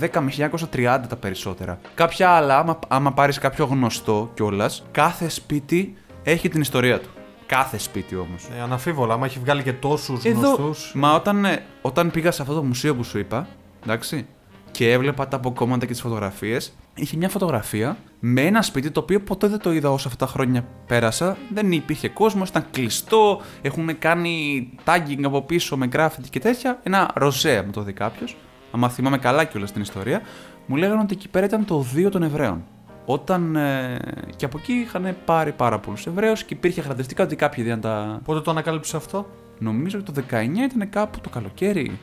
[0.00, 0.32] 1910 με
[0.72, 1.78] 1930 τα περισσότερα.
[1.94, 7.08] Κάποια άλλα, άμα, άμα πάρεις κάποιο γνωστό κιόλας, κάθε σπίτι έχει την ιστορία του.
[7.52, 8.48] Κάθε σπίτι όμως.
[8.56, 10.92] Ε, αναφίβολα, άμα έχει βγάλει και τόσους Εδώ, γνωστούς.
[10.94, 13.46] μα όταν, ε, όταν πήγα σε αυτό το μουσείο που σου είπα,
[13.82, 14.26] εντάξει,
[14.70, 19.20] και έβλεπα τα αποκόμματα και τις φωτογραφίες, είχε μια φωτογραφία με ένα σπίτι το οποίο
[19.20, 21.36] ποτέ δεν το είδα όσο αυτά τα χρόνια πέρασα.
[21.54, 26.80] Δεν υπήρχε κόσμος, ήταν κλειστό, έχουν κάνει tagging από πίσω με graffiti και τέτοια.
[26.82, 28.36] Ένα ροζέ, μου το δει κάποιος.
[28.70, 30.20] Αν θυμάμαι καλά κιόλας την ιστορία,
[30.66, 32.64] μου λέγανε ότι εκεί πέρα ήταν το οδείο των Εβραίων.
[33.04, 33.56] Όταν.
[33.56, 33.98] Ε,
[34.36, 38.20] και από εκεί είχαν πάρει πάρα πολλούς Εβραίους και υπήρχε χαρακτηριστικά ότι κάποιοι δίναν τα.
[38.24, 39.26] Πότε το ανακάλυψε αυτό;
[39.58, 41.98] Νομίζω ότι το 19 ήταν κάπου το καλοκαίρι.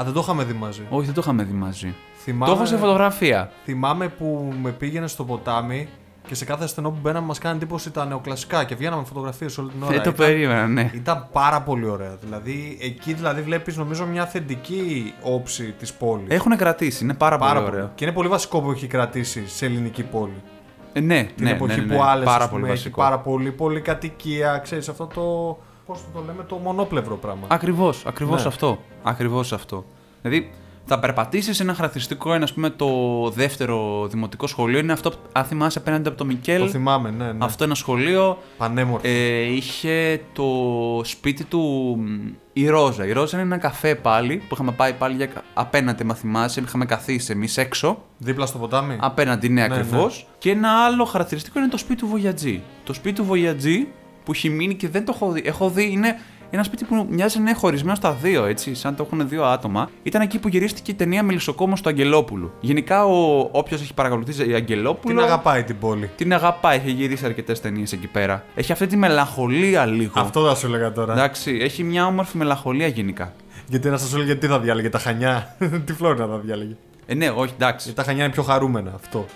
[0.00, 0.82] Α, δεν το είχαμε δει μαζί.
[0.90, 1.94] Όχι, δεν το είχαμε δει μαζί.
[2.22, 3.50] Θυμάμαι, Το έχω σε φωτογραφία.
[3.64, 5.88] θυμάμαι που με πήγαινε στο ποτάμι
[6.26, 9.68] και σε κάθε στενό που μπαίναμε μας κάνει εντύπωση τα νεοκλασικά και βγαίναμε φωτογραφίες όλη
[9.70, 9.92] την ώρα.
[9.92, 10.90] Δεν το Ήταν- περίμενα, ναι.
[10.94, 12.16] Ήταν πάρα πολύ ωραία.
[12.20, 16.26] Δηλαδή, εκεί δηλαδή βλέπεις νομίζω μια αυθεντική όψη της πόλης.
[16.28, 17.90] Έχουν κρατήσει, είναι πάρα, πάρα πολύ ωραίο.
[17.94, 20.42] Και είναι πολύ βασικό που έχει κρατήσει σε ελληνική πόλη.
[20.92, 23.00] Ε, ναι, Την ναι, εποχή ναι, ναι, που άλλες πάρα πούμε, πολύ έχει βασικό.
[23.00, 25.58] πάρα πολύ πολυκατοικία, ξέρεις αυτό το.
[25.86, 27.46] Πώς το λέμε, το μονόπλευρο πράγμα.
[27.48, 28.48] Ακριβώς, ακριβώς Ναι.
[28.48, 28.78] αυτό.
[29.02, 29.84] Ακριβώς αυτό.
[30.22, 30.50] Δηλαδή,
[30.84, 32.86] θα περπατήσεις ένα χαρακτηριστικό, είναι, ας πούμε, το
[33.34, 34.78] δεύτερο δημοτικό σχολείο.
[34.78, 36.60] Είναι αυτό, αν θυμάσαι, απέναντι από το Μικέλ.
[36.60, 37.44] το θυμάμαι, ναι, ναι.
[37.44, 38.38] Αυτό ένα σχολείο.
[38.56, 39.06] Πανέμορφο.
[39.08, 40.44] Ε, είχε το
[41.04, 41.60] σπίτι του
[41.98, 43.06] μ, η Ρόζα.
[43.06, 46.60] Η Ρόζα είναι ένα καφέ πάλι που είχαμε πάει πάλι για, απέναντι, μα θυμάσαι.
[46.60, 48.02] Είχαμε καθίσει εμείς έξω.
[48.18, 50.16] Δίπλα στο ποτάμι; Απέναντι, ναι, Ναι, ακριβώς.
[50.18, 50.34] ναι.
[50.38, 52.62] Και ένα άλλο χαρακτηριστικό είναι το σπίτι του Βοιατζή.
[52.84, 53.86] Το σπίτι του Βοιατζή
[54.24, 55.42] που έχει μείνει και δεν το έχω δει.
[55.44, 56.18] Έχω δει, είναι
[56.50, 59.90] ένα σπίτι που μοιάζει να είναι χωρισμένο στα δύο, έτσι, σαν το έχουν δύο άτομα.
[60.02, 62.52] Ήταν εκεί που γυρίστηκε η ταινία Μελισσοκόμο του Αγγελόπουλου.
[62.60, 63.04] Γενικά,
[63.50, 65.14] όποιος έχει παρακολουθήσει η Αγγελόπουλο.
[65.14, 66.10] Την αγαπάει την πόλη.
[66.16, 68.44] Την αγαπάει, έχει γυρίσει αρκετές ταινίες εκεί πέρα.
[68.54, 70.20] Έχει αυτή τη μελαγχολία λίγο.
[70.20, 71.12] Αυτό θα σου έλεγα τώρα.
[71.12, 73.32] Εντάξει, έχει μια όμορφη μελαγχολία γενικά.
[73.68, 77.30] Γιατί να σας έλεγε τι θα διάλεγε, τα χανιά; τι φλόρινα θα διάλεγε; Ε, ναι,
[77.30, 77.84] όχι, εντάξει.
[77.84, 79.26] Γιατί τα χανιά είναι πιο χαρούμενα, αυτό.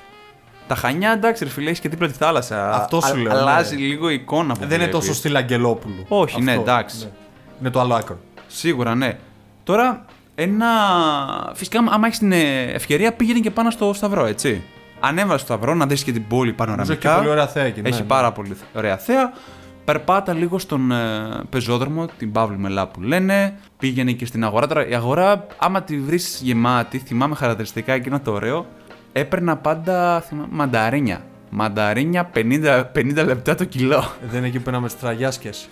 [0.66, 2.70] Τα χανιά, εντάξει, ρε φίλε, έχεις και δίπλα τη θάλασσα.
[2.74, 3.38] Αυτό σου Α- λέω, ναι.
[3.38, 4.94] Αλλάζει λίγο η εικόνα που δεν είναι βλέπεις.
[4.94, 6.04] τόσο στυλ Αγγελόπουλου.
[6.08, 7.08] Όχι, ναι, εντάξει.
[7.60, 8.18] Είναι το άλλο άκρο.
[8.46, 9.18] Σίγουρα, ναι.
[9.64, 10.66] Τώρα, ένα.
[11.54, 14.62] Φυσικά, άμα έχεις την ε, ευκαιρία, πήγαινε και πάνω στο Σταυρό, έτσι.
[15.00, 17.08] Ανέβασε στο Σταυρό να δεις και την πόλη Νομίζω πανοραμικά.
[17.10, 17.80] έχει πολύ ωραία θέα εκεί.
[17.80, 18.06] ναι, Έχει ναι.
[18.06, 19.32] πάρα πολύ ωραία θέα.
[19.84, 20.96] Περπάτα λίγο στον ε,
[21.50, 23.54] πεζόδρομο, την Παύλη Μελά που λένε.
[23.78, 24.66] Πήγαινε και στην αγορά.
[24.66, 28.66] Τώρα, η αγορά, άμα τη βρεις γεμάτη, θυμάμαι χαρακτηριστικά εκείνο το ωραίο,
[29.18, 31.20] έπαιρνα πάντα θυμάμαι, μανταρίνια.
[31.50, 33.96] Μανταρίνια 50, 50 λεπτά το κιλό.
[33.96, 35.68] Ε, Δεν είναι εκεί που πέναμε τι τραγιάσκες.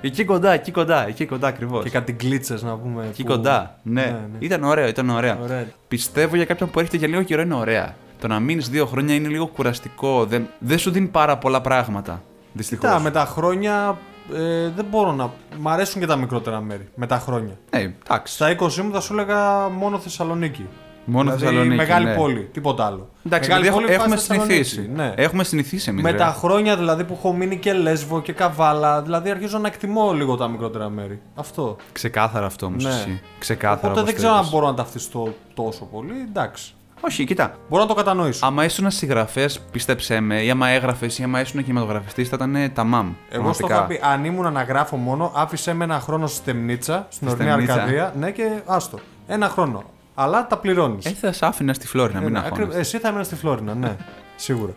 [0.00, 1.84] Εκεί κοντά, εκεί κοντά, εκεί κοντά ακριβώς.
[1.84, 3.04] Και κάτι γκλίτσες να πούμε.
[3.08, 3.78] Εκεί που- κοντά.
[3.82, 4.18] Ναι.
[4.38, 5.38] Ήταν ωραίο, ήταν ωραία.
[5.42, 5.66] Ωραία.
[5.88, 7.94] Πιστεύω για κάποιον που έρχεται για λίγο καιρό είναι ωραία.
[8.20, 10.24] Το να μείνεις δύο χρόνια είναι λίγο κουραστικό.
[10.24, 12.22] Δεν, δεν σου δίνει πάρα πολλά πράγματα.
[12.52, 12.88] Δυστυχώς.
[12.88, 13.98] Κοίτα, με τα χρόνια
[14.34, 15.30] ε, δεν μπορώ να.
[15.58, 16.88] Μ' αρέσουν και τα μικρότερα μέρη.
[16.94, 17.52] Με τα χρόνια.
[17.70, 18.34] Ε, εντάξει.
[18.34, 20.66] Στα 20 μου θα σου έλεγα μόνο Θεσσαλονίκη.
[21.08, 21.76] Μόνο δηλαδή, Θεσσαλονίκη.
[21.76, 22.14] Μεγάλη ναι.
[22.14, 23.08] πόλη, τίποτα άλλο.
[23.26, 24.90] Εντάξει, μεγάλη επειδή πόλη έχουμε πας Θεσσαλονίκη, συνηθίσει.
[24.94, 25.12] Ναι.
[25.16, 26.02] Έχουμε συνηθίσει εμείς.
[26.02, 30.12] Με τα χρόνια δηλαδή που έχω μείνει και Λέσβο και Καβάλα, δηλαδή αρχίζω να εκτιμώ
[30.12, 31.20] λίγο τα μικρότερα μέρη.
[31.34, 31.76] Αυτό.
[31.92, 32.84] Ξεκάθαρα αυτό όμως.
[32.84, 33.20] Ναι.
[33.38, 33.76] Ξεκάθαρα.
[33.78, 34.50] Οπότε όπως δεν το ξέρω αν είπες.
[34.50, 36.14] μπορώ να ταυτιστώ τόσο πολύ.
[36.28, 36.74] Εντάξει.
[37.00, 37.54] Όχι, κοίτα.
[37.68, 38.46] Μπορώ να το κατανοήσω.
[38.46, 42.84] Άμα ήσουν συγγραφέα, πίστεψέ με, ή άμα έγραφες ή άμα ήσουν κινηματογραφιστής, θα ήταν τα
[42.84, 43.12] μαμ.
[43.30, 47.06] Εγώ στο είχα πει, αν ήμουν να γράφω μόνο, άφησε με ένα χρόνο στη Στεμνίτσα,
[47.08, 47.74] στην Στη Ορεινή Στεμνίτσα.
[47.74, 48.12] Αρκαδία.
[48.18, 48.98] Ναι, και άστο.
[49.26, 49.84] Ένα χρόνο.
[50.18, 51.04] Αλλά τα πληρώνεις.
[51.04, 52.78] Ε, θα σ' άφηνα στη Φλόρινα, μην αγχώνεσαι.
[52.78, 53.96] Εσύ θα έμενα στη Φλόρινα, ναι.
[54.36, 54.72] Σίγουρα.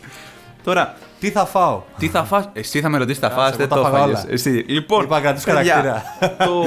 [0.63, 3.67] Τώρα, Τι θα φάω; τι θα φας, εσύ θα με ρωτήσεις, θα φας, εγώ δεν
[3.69, 4.19] τα το φάγα φάγες.
[4.23, 4.32] όλα.
[4.34, 6.04] Εσύ, λοιπόν, Είπα κρατήσω παιδιά, χαρακτήρα.
[6.45, 6.63] το...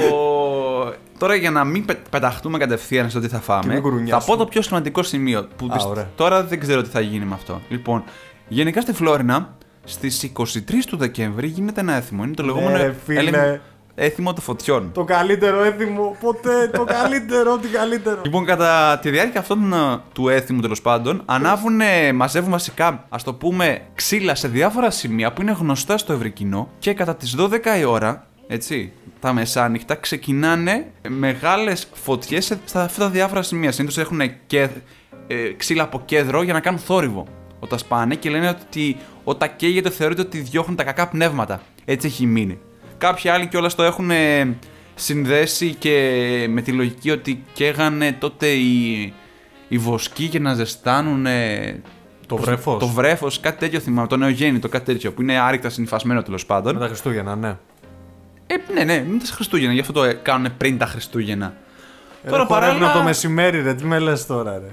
[1.17, 4.35] Τώρα για να μην πε- πεταχτούμε κατευθείαν στο τι θα Και φάμε, μην θα γουρουνιάσουμε.
[4.35, 5.47] πω το πιο σημαντικό σημείο.
[5.55, 6.09] Που Α, πισ- ωραία.
[6.15, 7.61] Τώρα δεν ξέρω τι θα γίνει με αυτό.
[7.69, 8.03] Λοιπόν,
[8.47, 12.23] γενικά στη Φλόρινα, στις 23 του Δεκέμβρη γίνεται ένα έθιμο.
[12.23, 13.19] Είναι το λεγόμενο Ναι, ρε, φίλε.
[13.19, 13.59] έλεγχο-
[13.95, 14.91] έθιμο των φωτιών.
[14.93, 16.69] Το καλύτερο έθιμο ποτέ.
[16.73, 18.21] Το καλύτερο, ό,τι καλύτερο.
[18.23, 19.77] Λοιπόν, κατά τη διάρκεια αυτών ε,
[20.13, 25.33] του έθιμου τέλος πάντων, ανάβουν, ε, μαζεύουν βασικά, ας το πούμε, ξύλα σε διάφορα σημεία
[25.33, 29.95] που είναι γνωστά στο ευρύ κοινό και κατά τις 12 η ώρα, έτσι, τα μεσάνυχτα,
[29.95, 33.71] ξεκινάνε μεγάλες φωτιές σε στα αυτά τα διάφορα σημεία.
[33.71, 34.69] Συνήθως έχουν και,
[35.27, 37.27] ε, ξύλα από κέντρο για να κάνουν θόρυβο.
[37.59, 41.61] όταν σπάνε και λένε ότι όταν καίγεται θεωρείται ότι διώχνουν τα κακά πνεύματα.
[41.85, 42.59] Έτσι έχει μείνει.
[43.03, 44.55] Κάποιοι άλλοι κιόλας το έχουν ε,
[44.95, 49.13] συνδέσει και με τη λογική ότι καίγανε τότε οι,
[49.67, 51.25] οι βοσκοί για να ζεστάνουν
[52.27, 52.79] Το βρέφος.
[52.79, 56.73] το βρέφος, κάτι τέτοιο θυμάμαι, το νεογέννητο, κάτι τέτοιο που είναι άρρηκτα συνυφασμένο τέλος πάντων.
[56.73, 57.57] Με τα Χριστούγεννα, ναι.
[58.47, 61.53] Ε, ναι, ναι, με τα Χριστούγεννα, γι' αυτό το ε, κάνουν πριν τα Χριστούγεννα.
[62.23, 63.73] Ε, τώρα χορεύουν από το μεσημέρι, ρε.
[63.73, 64.71] Τι με λες τώρα, ρε.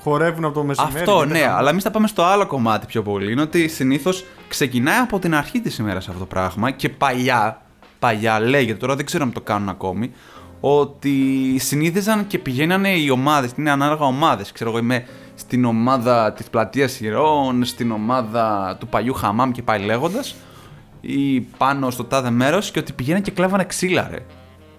[0.00, 0.96] Χορεύουν από το μεσημέρι.
[0.96, 1.58] Αυτό, γίνεται ναι, χαμός.
[1.58, 3.32] αλλά εμείς θα πάμε στο άλλο κομμάτι πιο πολύ.
[3.32, 7.63] Είναι ότι συνήθως ξεκινάει από την αρχή της ημέρας αυτό το πράγμα και παλιά,
[8.04, 10.10] παλιά λέγεται, τώρα δεν ξέρω αν το κάνουν ακόμη,
[10.60, 11.16] ότι
[11.58, 14.52] συνήθιζαν και πηγαίνανε οι ομάδες, είναι ανάλογα ομάδες.
[14.52, 19.80] Ξέρω εγώ, είμαι στην ομάδα της πλατείας Ηρών, στην ομάδα του παλιού Χαμάμ και πάει
[19.80, 20.34] λέγοντας,
[21.00, 24.18] ή πάνω στο τάδε μέρος και ότι πηγαίναν και κλέβανε ξύλα, ρε.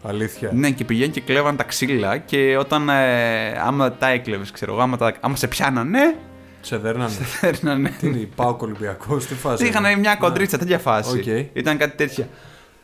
[0.04, 0.52] Αλήθεια.
[0.54, 4.82] Ναι, και πηγαίνουν και κλέβαν τα ξύλα και όταν ε, άμα τα έκλεβες, ξέρω εγώ,
[4.82, 6.16] άμα, τα, άμα σε πιάνανε,
[6.62, 7.10] Σε δέρνανε.
[7.10, 7.94] φέρνανε.
[8.00, 9.68] Τι είναι, πάω Ολυμπιακό, τι φάση.
[9.68, 11.18] Είχαν μια κοντρίτσα, τέτοια φάση.
[11.18, 11.26] Οκ.
[11.54, 12.28] Ήταν κάτι τέτοια.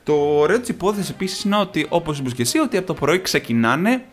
[0.04, 3.22] Το ωραίο της υπόθεσης επίσης είναι ότι, όπως είπες και εσύ, ότι από το πρωί
[3.22, 4.04] ξεκινάνε,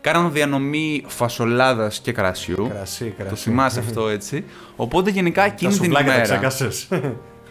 [0.00, 2.68] κάναν διανομή φασολάδας και κρασιού.
[2.70, 3.30] Κρασί, κρασί.
[3.30, 4.44] Το θυμάσαι αυτό έτσι.
[4.76, 6.28] Οπότε γενικά Τα εκείνη την σουβλάκια τα ημέρα.
[6.48, 6.88] ξέχασες.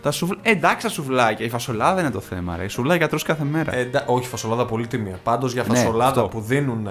[0.01, 0.33] Τα σουβλ...
[0.41, 1.45] ε, εντάξει τα σουβλάκια.
[1.45, 2.55] Η φασολάδα είναι το θέμα.
[2.57, 2.63] Ρε.
[2.63, 3.75] Η σουβλάκια τρως κάθε μέρα.
[3.75, 5.19] Ε, εντά- όχι, φασολάδα πολύ τίμια.
[5.23, 6.27] Πάντως για Ναι, φασολάδα αυτό.
[6.27, 6.87] που δίνουν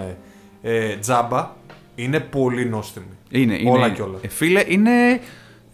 [0.62, 1.50] ε, τζάμπα
[1.94, 3.06] είναι πολύ νόστιμη.
[3.30, 3.70] είναι, είναι.
[3.70, 4.18] όλα και όλα.
[4.20, 5.20] Ε, φίλε, είναι.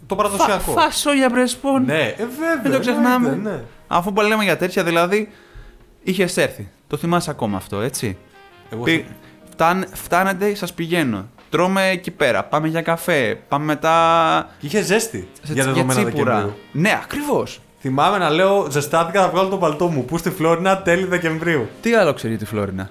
[0.07, 0.73] Το παραδοσιακό.
[0.73, 1.85] Φα, φασόλια πρεσπών.
[1.85, 2.61] Ναι, ε, βέβαια.
[2.63, 3.29] Δεν το ξεχνάμε.
[3.29, 3.63] εννοείται, Ναι.
[3.87, 5.29] Αφού που λέμε για τέτοια, δηλαδή,
[6.03, 6.69] είχες έρθει.
[6.87, 8.17] Το θυμάσαι ακόμα αυτό, έτσι;
[8.71, 9.07] Εγώ Πη...
[9.51, 9.87] Φτάν...
[9.93, 11.29] Φτάνετε, σας πηγαίνω.
[11.51, 12.45] Τρώμε εκεί πέρα.
[12.45, 13.39] Πάμε για καφέ.
[13.49, 14.49] Πάμε μετά.
[14.61, 16.35] Και είχες ζέστη σε- για δεδομένα τσίπουρα.
[16.35, 16.57] Δεκεμβρίου.
[16.73, 17.61] Ναι, ακριβώς.
[17.81, 20.05] Θυμάμαι να λέω ζεστάθηκα να βγάλω το παλτό μου.
[20.05, 21.69] Πού στη Φλόρινα τέλη Δεκεμβρίου.
[21.81, 22.91] Τι άλλο ξέρει για τη Φλόρινα;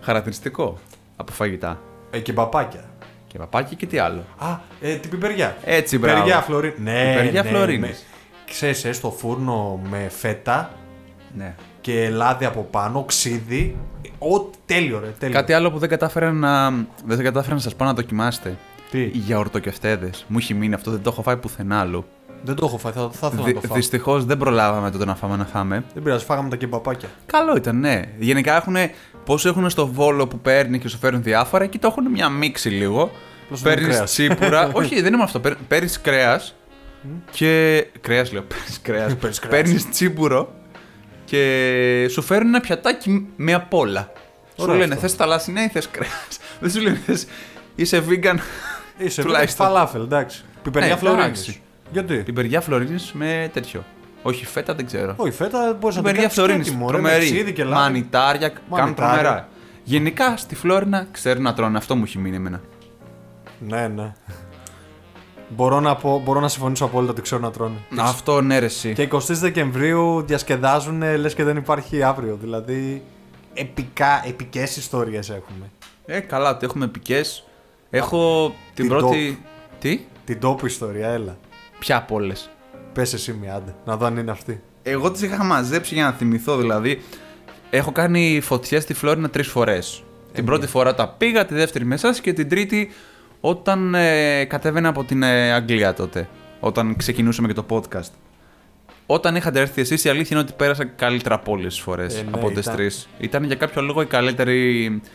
[0.00, 0.78] Χαρακτηριστικό
[1.16, 1.80] από φαγητά.
[2.10, 2.84] Ε, και παπάκια.
[3.26, 4.24] Και παπάκι και τι άλλο.
[4.38, 5.56] Α, ε, την πιπεριά.
[5.64, 6.16] Έτσι, μπράβο.
[6.16, 6.74] Πιπεριά Φλωρίνη.
[6.78, 7.88] Ναι, Πιπεριά ναι, Φλωρίνης.
[7.88, 7.96] ναι.
[8.48, 10.70] Ξέρεις, ε, στο φούρνο με φέτα
[11.36, 11.54] Ναι.
[11.80, 13.76] και λάδι από πάνω, ξύδι.
[14.18, 15.06] Ό, τέλειο, ρε.
[15.18, 15.34] Τέλειο.
[15.36, 16.70] Κάτι άλλο που δεν κατάφερα να,
[17.04, 18.56] δεν κατάφερα να σας πω να δοκιμάσετε.
[18.90, 20.10] Τι; Οι γιαουρτοκευτέδε.
[20.26, 22.04] Μου έχει μείνει αυτό, δεν το έχω φάει πουθενά άλλου.
[22.42, 23.76] Δεν το έχω φάει, θα, θα ήθελα να το φάω.
[23.76, 25.84] Δυστυχώς δεν προλάβαμε τότε να φάμε να φάμε.
[25.94, 27.08] Δεν πειράζει, φάγαμε τα κεμπαπάκια.
[27.26, 28.02] Καλό ήταν, ναι.
[28.18, 28.76] Γενικά έχουν.
[29.24, 32.68] Πόσο έχουν στο βόλο που παίρνει και σου φέρνουν διάφορα, εκεί το έχουν μια μίξη
[32.68, 33.10] λίγο.
[33.44, 34.10] Απλώς είναι Παίρνεις κρέας.
[34.10, 34.70] τσίπουρα.
[34.80, 35.40] Όχι, δεν είναι αυτό.
[35.68, 36.54] Παίρνεις κρέας.
[37.30, 37.86] Και.
[38.00, 38.42] Κρέας λέω.
[38.42, 39.14] Παίρνει κρέας.
[39.16, 39.54] Παίρνεις κρέας.
[39.62, 40.52] Παίρνεις τσίπουρο.
[41.24, 44.12] Και σου φέρνουν ένα πιατάκι με απ' όλα.
[44.48, 45.00] Σου Ωραίο λένε αυτό.
[45.06, 47.26] θες θαλάσσινα ή θες κρέας; Δεν σου λένε θες.
[47.74, 48.36] Είσαι vegan;
[49.04, 49.66] Είσαι Τουλάχιστον.
[49.66, 50.44] φαλάφελ, εντάξει.
[50.62, 51.24] Πιπεριά Ναι, Φλωρίνης.
[51.24, 51.60] εντάξει.
[51.92, 53.84] Γιατί; Την περιά Φλωρίνης με τέτοιο.
[54.22, 55.14] Όχι, φέτα δεν ξέρω.
[55.16, 56.66] Όχι, φέτα μπορείς να Την το περιά κάνεις Φλωρίνης.
[56.68, 57.52] έτοιμο, ρε, με ξύδι Τρομερή.
[57.52, 57.74] και λάδι.
[57.74, 58.94] Μανιτάρια, κάνουν Μανιτάρια.
[59.22, 59.48] τρομερά.
[59.84, 61.76] Γενικά στη Φλόρινα ξέρουν να τρώνε.
[61.78, 62.60] Αυτό μου έχει μείνει εμένα.
[63.58, 64.12] Ναι, ναι.
[65.48, 67.76] Μπορώ να, πω, μπορώ να συμφωνήσω απόλυτα ότι ξέρω να τρώνε.
[67.98, 68.92] Αυτό ναι, ρε, εσύ.
[68.92, 72.38] Και 20 Δεκεμβρίου διασκεδάζουν λες και δεν υπάρχει αύριο.
[72.40, 73.02] Δηλαδή,
[73.54, 75.70] επικά, επικές ιστορίες έχουμε.
[76.06, 77.44] Ε, καλά, ότι έχουμε επικές.
[77.90, 79.42] Έχω την, την πρώτη.
[79.78, 81.36] Τι; Την τόπου ιστορία, έλα.
[81.78, 82.50] Ποια από όλες;
[82.92, 84.62] Πες εσύ μια άντε, να δω αν είναι αυτή.
[84.82, 87.02] Εγώ τις είχα μαζέψει για να θυμηθώ, δηλαδή.
[87.70, 90.02] Έχω κάνει φωτιές στη Φλόρινα τρεις φορές.
[90.32, 92.90] Την πρώτη φορά τα πήγα, τη δεύτερη με εσάς και την τρίτη
[93.40, 96.28] όταν ε, κατέβαινα από την ε, Αγγλία τότε.
[96.60, 98.10] Όταν ξεκινούσαμε και το podcast.
[99.06, 102.16] Όταν είχατε έρθει εσείς, η αλήθεια είναι ότι πέρασα καλύτερα από όλες τις φορές.
[102.16, 102.76] Ε, ναι, από τις ήταν.
[102.76, 103.08] τρεις.
[103.18, 104.06] Ήταν για κάποιο λόγο οι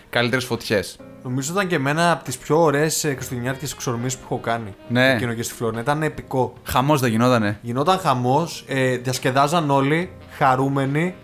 [0.09, 0.99] καλύτερες φωτιές.
[1.23, 4.73] Νομίζω ήταν και εμένα από τις πιο ωραίες χριστουγεννιάτικες εξορμήσεις που έχω κάνει.
[4.87, 5.13] Ναι.
[5.13, 5.81] Εκείνο και στη Φλόρινα.
[5.81, 6.53] Ήταν επικό.
[6.63, 7.57] Χαμός δεν γινότανε.
[7.61, 11.15] Γινόταν χαμός, ε, διασκεδάζαν όλοι, χαρούμενοι.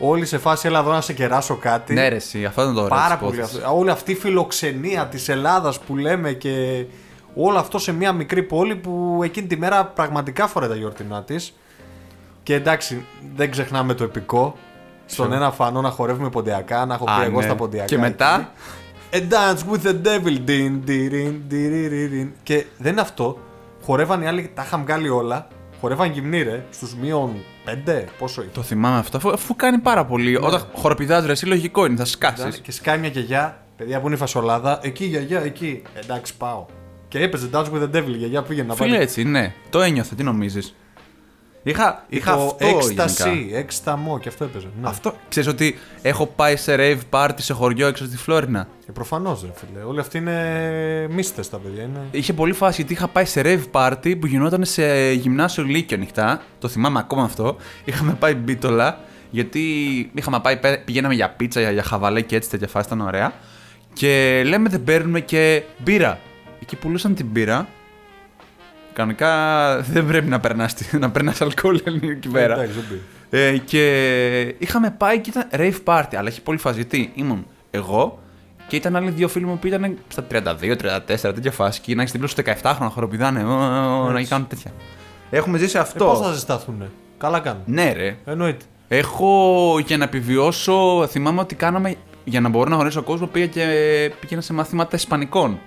[0.00, 1.94] Όλοι σε φάση, έλα εδώ να σε κεράσω κάτι.
[1.94, 2.96] Ναι, ρε, εσύ, αυτό ήταν το ωραίο.
[2.96, 3.36] Πάρα της πολύ.
[3.36, 3.62] υπόθεσης.
[3.62, 3.78] αυτό.
[3.78, 6.84] Όλη αυτή η φιλοξενία της Ελλάδας που λέμε και
[7.34, 11.54] όλο αυτό σε μια μικρή πόλη που εκείνη τη μέρα πραγματικά φοράει τα γιορτινά της.
[12.42, 14.56] Και εντάξει, δεν ξεχνάμε το επικό.
[15.06, 17.44] Στον ένα φανό να χορεύουμε ποντιακά, να έχω πει Α, εγώ ναι.
[17.44, 17.86] στα ποντιακά.
[17.86, 18.52] Και μετά;
[19.10, 19.28] εκεί.
[19.30, 20.36] A dance with the devil.
[20.48, 22.28] Din, dirin, diririn.
[22.42, 23.38] Και δεν είναι αυτό.
[23.84, 25.48] Χορεύαν οι άλλοι, τα είχαν βγάλει όλα.
[25.82, 27.34] Χορεύαν γυμνοί ρε, στους μείον
[27.86, 28.52] 5, πόσο ήταν.
[28.54, 30.36] Το θυμάμαι αυτό, αφού, αφού κάνει πάρα πολύ.
[30.36, 32.58] Όταν χοροπηδάς ρε, εσύ λογικό είναι, θα σκάσεις.
[32.58, 35.82] Και σκάει μια γιαγιά, παιδιά που είναι η φασολάδα, εκεί γιαγιά, εκεί.
[35.94, 36.66] Εντάξει, πάω.
[37.08, 39.02] Και έπαιζε Dance with the Devil, η γιαγιά πήγαινε να Φίλε, πάρει.
[39.02, 39.54] έτσι, ναι.
[39.70, 40.74] Το ένιωθα, τι νομίζεις.
[41.62, 43.06] Είχα, είχα το αυτό γενικά.
[43.06, 44.66] Ecstasy, έξταμό και αυτό έπαιζε.
[44.80, 44.88] Ναι.
[44.88, 45.14] Αυτό.
[45.28, 48.68] Ξέρεις ότι έχω πάει σε rave party σε χωριό έξω στη Φλόρινα.
[48.86, 49.82] Και προφανώς ρε φίλε.
[49.82, 51.82] Όλοι αυτοί είναι μίστες τα παιδιά.
[51.82, 52.00] Είναι...
[52.10, 56.42] Είχε πολύ φάση γιατί είχα πάει σε rave party που γινόταν σε γυμνάσιο Λύκειο ανοιχτά.
[56.58, 57.56] Το θυμάμαι ακόμα αυτό.
[57.84, 58.98] Είχαμε πάει μπίτολα
[59.30, 59.60] γιατί
[60.14, 63.32] είχαμε πάει, πέ- πηγαίναμε για πίτσα, για, για χαβαλέ και έτσι τέτοια φάση ήταν ωραία.
[63.92, 66.18] Και λέμε δεν παίρνουμε και μπύρα.
[66.62, 67.68] Εκεί πουλούσαν την μπύρα
[68.92, 72.54] Κανονικά δεν πρέπει να περνάς να περνάς αλκοόλ εκεί πέρα.
[72.54, 73.00] Εντάξει, δεν πει.
[73.36, 76.74] Ε, και είχαμε πάει και ήταν rave party, αλλά έχει πολύ φάση.
[76.76, 78.18] Γιατί ήμουν εγώ
[78.66, 80.44] και ήταν άλλοι δύο φίλοι μου που ήταν στα 32-34,
[81.06, 81.80] τέτοια φάση.
[81.80, 83.42] Και να έχεις δίπλα στου 17 χρόνια χοροπηδάνε, ε,
[84.12, 84.30] να Έτσι.
[84.30, 84.70] κάνουν τέτοια.
[85.30, 86.04] Έχουμε ζήσει Ε, αυτό.
[86.04, 86.82] Πώς θα ζεσταθούν.
[87.18, 87.62] Καλά κάνουν.
[87.66, 88.16] Ναι, ρε.
[88.24, 88.64] Εννοείται.
[88.88, 93.64] Έχω για να επιβιώσω, θυμάμαι ότι κάναμε για να μπορώ να γνωρίσω κόσμο πήγα και
[94.20, 95.58] πήγαινα σε μαθήματα Ισπανικών.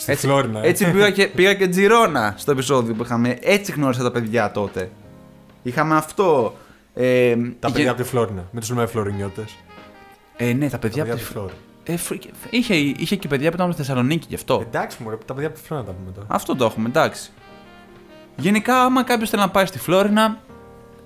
[0.00, 0.60] Στη Φλόρινα.
[0.64, 0.68] ε.
[0.68, 3.38] έτσι πήγα, και, πήγα και Τζιρόνα στο επεισόδιο που είχαμε.
[3.40, 4.90] Έτσι γνώρισα τα παιδιά τότε.
[5.62, 6.56] Είχαμε αυτό.
[6.94, 8.48] Ε, Τα είχε- παιδιά από τη Φλόρινα.
[8.50, 9.56] Μην τους λέμε Φλωρινιώτες.
[10.36, 11.56] Ε, ναι, τα Τα παιδιά παιδιά από από τη τη Φλόρινα.
[11.84, 14.64] Ε, φρ- είχε, είχε και παιδιά που ήταν στη Θεσσαλονίκη γι' αυτό.
[14.66, 16.26] Εντάξει, μου τα παιδιά από τη Φλόρινα τα πούμε τώρα.
[16.30, 17.30] Αυτό το έχουμε, εντάξει.
[18.36, 20.38] Γενικά, άμα κάποιος θέλει να πάει στη Φλόρινα,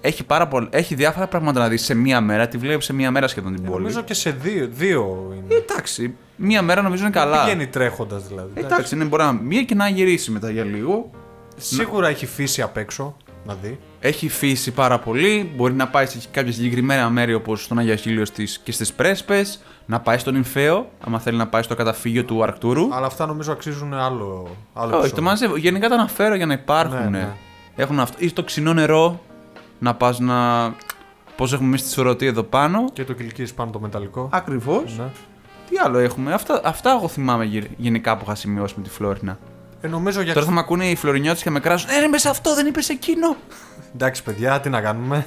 [0.05, 0.67] έχει, πάρα πολλ...
[0.71, 2.49] έχει διάφορα πράγματα να δεις σε μία μέρα.
[2.49, 3.79] Τη βλέπεις σε μία μέρα σχεδόν την Ε, πόλη.
[3.83, 5.55] Νομίζω και σε δύο, δύο είναι.
[5.55, 7.43] Ε, εντάξει, μία μέρα νομίζω είναι καλά.
[7.43, 8.51] Πηγαίνει τρέχοντας δηλαδή.
[8.55, 11.11] Ε, εντάξει, ναι, μπορεί να μία και να γυρίσει μετά για λίγο.
[11.57, 13.79] Σίγουρα έχει φύση απ' έξω να δει.
[14.01, 15.53] Έχει φύσει πάρα πολύ.
[15.57, 19.63] Μπορεί να πάει σε κάποια συγκεκριμένα μέρη όπως στον Αγία Χίλιο στις, και στις Πρέσπες.
[19.87, 22.95] Να πάει στον Ινφαίο, άμα θέλει να πάει στο καταφύγιο του Αρκτούρου.
[22.95, 25.15] Αλλά αυτά νομίζω αξίζουν άλλο, άλλο Όχι, επεισόδιο.
[25.15, 25.57] το μαζεύω.
[25.57, 27.03] Γενικά τα αναφέρω για να υπάρχουν.
[27.03, 27.29] Ναι, ναι.
[27.77, 28.17] Έχουν αυτό.
[28.21, 29.21] Ή στο ξινό νερό
[29.83, 30.69] να πας να.
[31.37, 32.85] Πώς έχουμε εμείς τη σωρωτή εδώ πάνω.
[32.93, 34.29] Και το κυλική πάνω το μεταλλικό.
[34.33, 34.97] Ακριβώς.
[34.99, 35.05] Ναι.
[35.71, 39.39] Τι άλλο έχουμε; Αυτά, αυτά εγώ θυμάμαι γε- γενικά που είχα σημειώσει με τη Φλόρινα.
[39.81, 40.35] Ε, νομίζω για.
[40.35, 41.91] Τώρα θα με ακούνε οι Φλωρινιώτες και με κράσουν.
[41.91, 43.37] Ε, δεν είπες αυτό, δεν είπες εκείνο.
[43.95, 45.27] Εντάξει, παιδιά, τι να κάνουμε.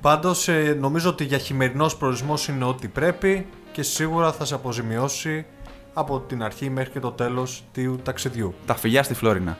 [0.00, 5.46] Πάντως, νομίζω ότι για χειμερινός προορισμός είναι ό,τι πρέπει και σίγουρα θα σε αποζημιώσει
[5.94, 8.54] από την αρχή μέχρι και το τέλος του ταξιδιού.
[8.66, 9.58] Τα φιλιά στη Φλόρινα.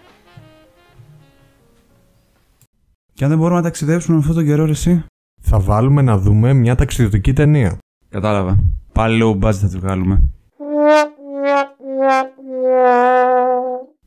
[3.17, 5.05] Και αν δεν μπορούμε να ταξιδέψουμε αυτόν τον καιρό, ρε, εσύ.
[5.41, 7.79] Θα βάλουμε να δούμε μια ταξιδιωτική ταινία.
[8.09, 8.59] Κατάλαβα.
[8.93, 10.23] Πάλι low budget θα του βγάλουμε.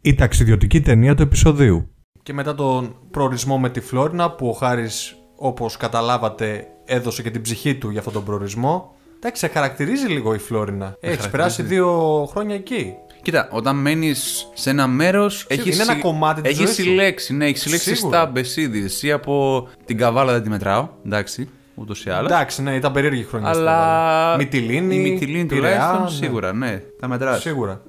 [0.02, 1.90] Η ταξιδιωτική ταινία του επεισοδίου.
[2.24, 7.42] Και μετά τον προορισμό με τη Φλόρινα που ο Χάρης όπως καταλάβατε έδωσε και την
[7.42, 8.96] ψυχή του για αυτόν τον προορισμό.
[9.18, 10.86] Εντάξει, σε χαρακτηρίζει λίγο η Φλόρινα.
[10.86, 11.30] Έχει χαρακτηρίζει.
[11.30, 12.94] περάσει δύο χρόνια εκεί.
[13.22, 15.46] Κοίτα, όταν μένεις σε ένα μέρος.
[15.50, 16.82] είναι ένα κομμάτι της Έχεις ζωής σου.
[16.82, 18.32] συλλέξει, ναι, έχεις συλλέξει Σίγουρα.
[18.44, 18.84] στα ήδη.
[18.84, 20.90] Εσύ από την καβάλα δεν τη μετράω.
[21.06, 22.32] Εντάξει, ούτως ή άλλως.
[22.32, 23.54] Εντάξει, ναι, ήταν περίεργη χρονιά.
[23.54, 23.72] στην Αλλά.
[23.72, 24.36] Καβάλα.
[24.38, 26.10] Μυτιλίνη, Η Μυτιλίνη Πειραιά, τουλάχιστον ναι.
[26.26, 27.36] σίγουρα, ναι, τα μετρά.
[27.38, 27.82] Σίγουρα.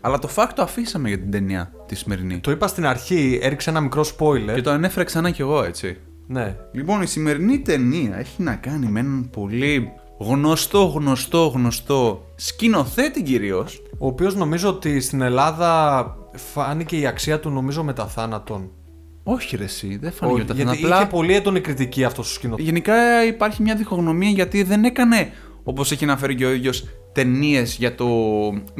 [0.00, 2.38] Αλλά το fact το αφήσαμε για την ταινία τη σημερινή.
[2.38, 4.54] Το είπα στην αρχή, έριξε ένα μικρό spoiler.
[4.54, 5.96] Και το ανέφερα ξανά κι εγώ, έτσι.
[6.26, 6.56] Ναι.
[6.72, 13.82] Λοιπόν, η σημερινή ταινία έχει να κάνει με έναν πολύ γνωστό, γνωστό, γνωστό σκηνοθέτη κυρίως.
[13.98, 16.04] Ο οποίος νομίζω ότι στην Ελλάδα
[16.52, 18.70] φάνηκε η αξία του νομίζω μετά θάνατον.
[19.22, 21.00] Όχι, ρε, εσύ, δεν φάνηκε Όχι, ότι γιατί ήταν απλά.
[21.00, 22.64] είχε πολύ έντονη κριτική αυτός ο σκηνοθέτης.
[22.66, 27.94] Γενικά υπάρχει μια διχογνωμία γιατί δεν έκανε, όπως έχει αναφέρει και ο ίδιος, ταινίες για
[27.94, 28.06] το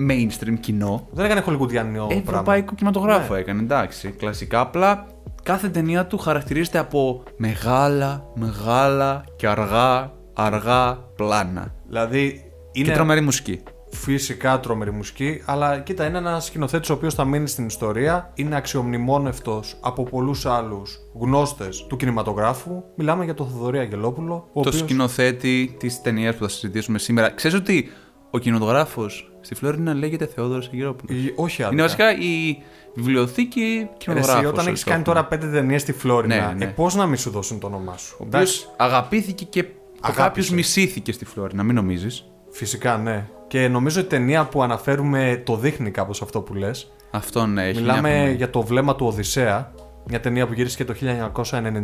[0.08, 1.08] mainstream κοινό.
[1.10, 2.22] Δεν έκανε χολικουδιανό πράγμα.
[2.26, 4.08] Ευρωπαϊκό κινηματογράφο έκανε, εντάξει.
[4.08, 4.60] Κλασικά.
[4.60, 5.06] Απλά
[5.42, 10.12] κάθε ταινία του χαρακτηρίζεται από μεγάλα, μεγάλα και αργά,
[10.44, 11.74] αργά πλάνα.
[11.88, 13.62] Δηλαδή Και είναι τρομερή μουσική.
[13.92, 18.30] φυσικά τρομερή μουσική, αλλά κοίτα, είναι ένας σκηνοθέτης ο οποίος θα μείνει στην ιστορία.
[18.34, 22.82] Είναι αξιομνημόνευτος από πολλούς άλλους γνώστες του κινηματογράφου.
[22.96, 24.34] Μιλάμε για τον Θοδωρή Αγγελόπουλο.
[24.34, 27.30] Ο το οποίος- σκηνοθέτη της ταινίας που θα συζητήσουμε σήμερα.
[27.30, 27.90] Ξέρεις ότι
[28.30, 31.72] ο κινηματογράφος στη Φλόρινα λέγεται Θεόδωρος Αγγελόπουλος; Ε, Όχι άλλα.
[31.72, 32.56] Είναι βασικά η
[32.94, 34.42] βιβλιοθήκη Ρε, κινηματογράφου.
[34.42, 36.64] εσύ, όταν έχεις κάνει τώρα πέντε ταινίες στη Φλόρινα, Ναι, ναι.
[36.64, 39.79] Ε, πώς να μην σου δώσουν το όνομά σου; Ο οποίος αγαπήθηκε και Αγάπησε.
[40.14, 42.24] Κάποιος μισήθηκε στη Φλόρινα, μην νομίζεις.
[42.50, 43.28] Φυσικά, ναι.
[43.48, 46.92] Και νομίζω η ταινία που αναφέρουμε το δείχνει κάπως αυτό που λες.
[47.10, 48.34] Αυτό ναι, έχει Μιλάμε μια φωνή.
[48.34, 49.72] για το βλέμμα του Οδυσσέα,
[50.06, 50.94] μια ταινία που γύρισε το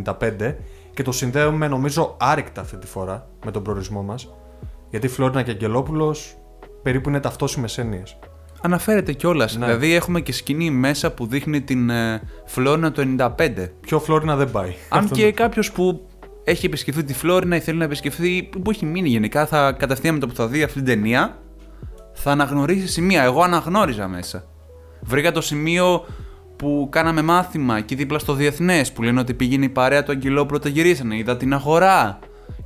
[0.05, 0.55] 1995
[0.95, 4.29] και το συνδέουμε νομίζω άρρηκτα αυτή τη φορά με τον προορισμό μας
[4.91, 6.37] γιατί Φλόρινα και Αγγελόπουλος
[6.83, 8.19] περίπου είναι ταυτόσιμες έννοιες.
[8.63, 9.57] Αναφέρεται κιόλας.
[9.57, 9.65] Ναι.
[9.65, 13.69] Δηλαδή έχουμε και σκηνή μέσα που δείχνει την ε, Φλόρινα το 95.
[13.81, 14.75] Πιο Φλόρινα δεν πάει.
[14.89, 16.07] Αν Αυτό και κάποιος που
[16.49, 20.21] έχει επισκεφθεί τη Φλόρινα ή θέλει να επισκεφθεί, που έχει μείνει γενικά, θα κατευθείαν με
[20.21, 21.39] το που θα δει αυτή την ταινία,
[22.13, 23.23] θα αναγνωρίσει σημεία.
[23.23, 24.45] Εγώ αναγνώριζα μέσα.
[25.01, 26.07] Βρήκα το σημείο
[26.57, 30.57] που κάναμε μάθημα εκεί δίπλα στο Διεθνές, που λένε ότι πήγαινε η παρέα του Αγγελόπουλου
[30.61, 31.17] όταν γυρίσανε.
[31.17, 32.19] Είδα την αγορά.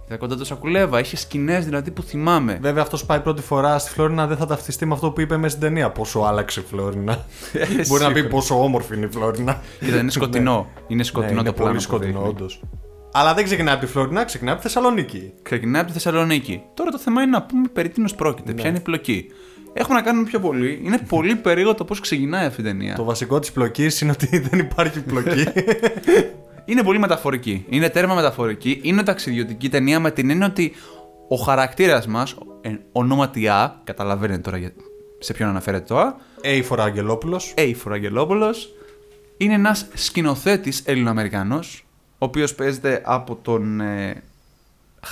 [0.06, 1.00] Είδα κοντά το Σακουλέβα.
[1.00, 2.58] Είχε σκηνές δηλαδή που θυμάμαι.
[2.62, 5.56] Βέβαια αυτός πάει πρώτη φορά στη Φλόρινα δεν θα ταυτιστεί με αυτό που είπε μέσα
[5.56, 5.90] στην ταινία.
[5.90, 7.24] Πόσο άλλαξε η Φλόρινα.
[7.88, 8.28] Μπορεί να πει σίγουρα.
[8.34, 9.60] πόσο όμορφη είναι η Φλόρινα.
[9.80, 10.68] Κοίτα, είναι σκοτεινό.
[10.88, 11.70] Είναι σκοτεινό ναι, το είναι πλάνο.
[11.70, 12.60] πολύ που σκοτεινό δείχνει.
[13.10, 13.22] Όντως.
[13.22, 15.32] Αλλά δεν ξεκινάει από τη Φλόρινα, ξεκινάει από τη Θεσσαλονίκη.
[15.42, 16.62] Ξεκινάει από τη Θεσσαλονίκη.
[16.74, 18.52] Τώρα το θέμα είναι να πούμε περί τίνος πρόκειται.
[18.52, 19.26] Ποια είναι η πλοκή.
[19.72, 20.80] Έχουμε να κάνουμε πιο πολύ.
[20.84, 22.94] Είναι πολύ περίεργο το πώς ξεκινάει αυτή η ταινία.
[22.94, 25.44] Το βασικό της πλοκής είναι ότι δεν υπάρχει πλοκή.
[26.64, 27.64] Είναι πολύ μεταφορική.
[27.68, 28.80] Είναι τέρμα μεταφορική.
[28.82, 30.72] Είναι ταξιδιωτική ταινία με την έννοια ότι
[31.28, 32.34] ο χαρακτήρας μας,
[32.92, 34.72] ονόματι Α, καταλαβαίνετε τώρα για-
[35.18, 37.52] σε ποιον αναφέρεται το Α, Έιφορα Αγγελόπουλος.
[37.56, 38.74] Έιφορο Αγγελόπουλος,
[39.36, 41.84] Είναι ένας σκηνοθέτης Έλληνο-Αμερικανός,
[42.22, 44.22] ο οποίος παίζεται από τον ε,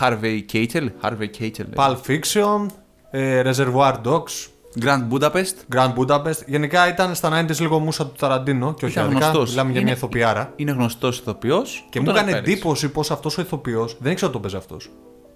[0.00, 0.88] Harvey Keitel.
[1.02, 1.59] Harvey Keitel.
[1.59, 2.66] ε, Pulp Fiction,
[3.11, 4.46] ε, Reservoir Dogs,
[4.84, 5.54] Grand Budapest.
[5.76, 6.46] Grand Budapest.
[6.46, 9.24] Γενικά ήταν στα 90s λίγο μουσα του Ταραντίνο και όχι Ήταν άδικα.
[9.24, 9.50] γνωστός.
[9.50, 10.52] Μιλάμε για Είναι- μια ηθοποιάρα.
[10.56, 11.86] Είναι γνωστός ηθοποιός.
[11.90, 14.90] Και μου έκανε εντύπωση πως αυτός ο ηθοποιός δεν ήξερα ότι το παίζει αυτός.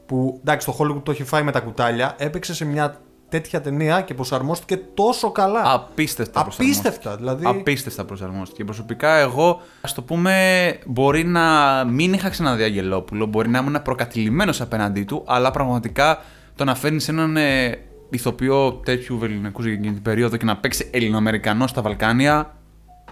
[0.07, 3.01] Που εντάξει, το Hollywood το έχει φάει με τα κουτάλια, έπαιξε σε μια
[3.33, 5.73] τέτοια ταινία και προσαρμόστηκε τόσο καλά.
[5.73, 6.43] Απίστευτα.
[6.43, 6.89] προσαρμόστηκε.
[6.89, 7.17] Απίστευτα.
[7.17, 7.47] Δηλαδή.
[7.47, 8.65] Απίστευτα προσαρμόστηκε.
[8.65, 11.45] Προσωπικά, εγώ, ας το πούμε, μπορεί να
[11.85, 16.23] μην είχα ξαναδεί Αγγελόπουλο, μπορεί να ήμουν προκατηλημένος απέναντί του, αλλά πραγματικά
[16.57, 17.79] το να φέρνεις έναν ε,
[18.11, 22.55] ηθοποιό τέτοιου βεληνικού για εκείνη την περίοδο και να παίξει Ελληνοαμερικανό στα Βαλκάνια.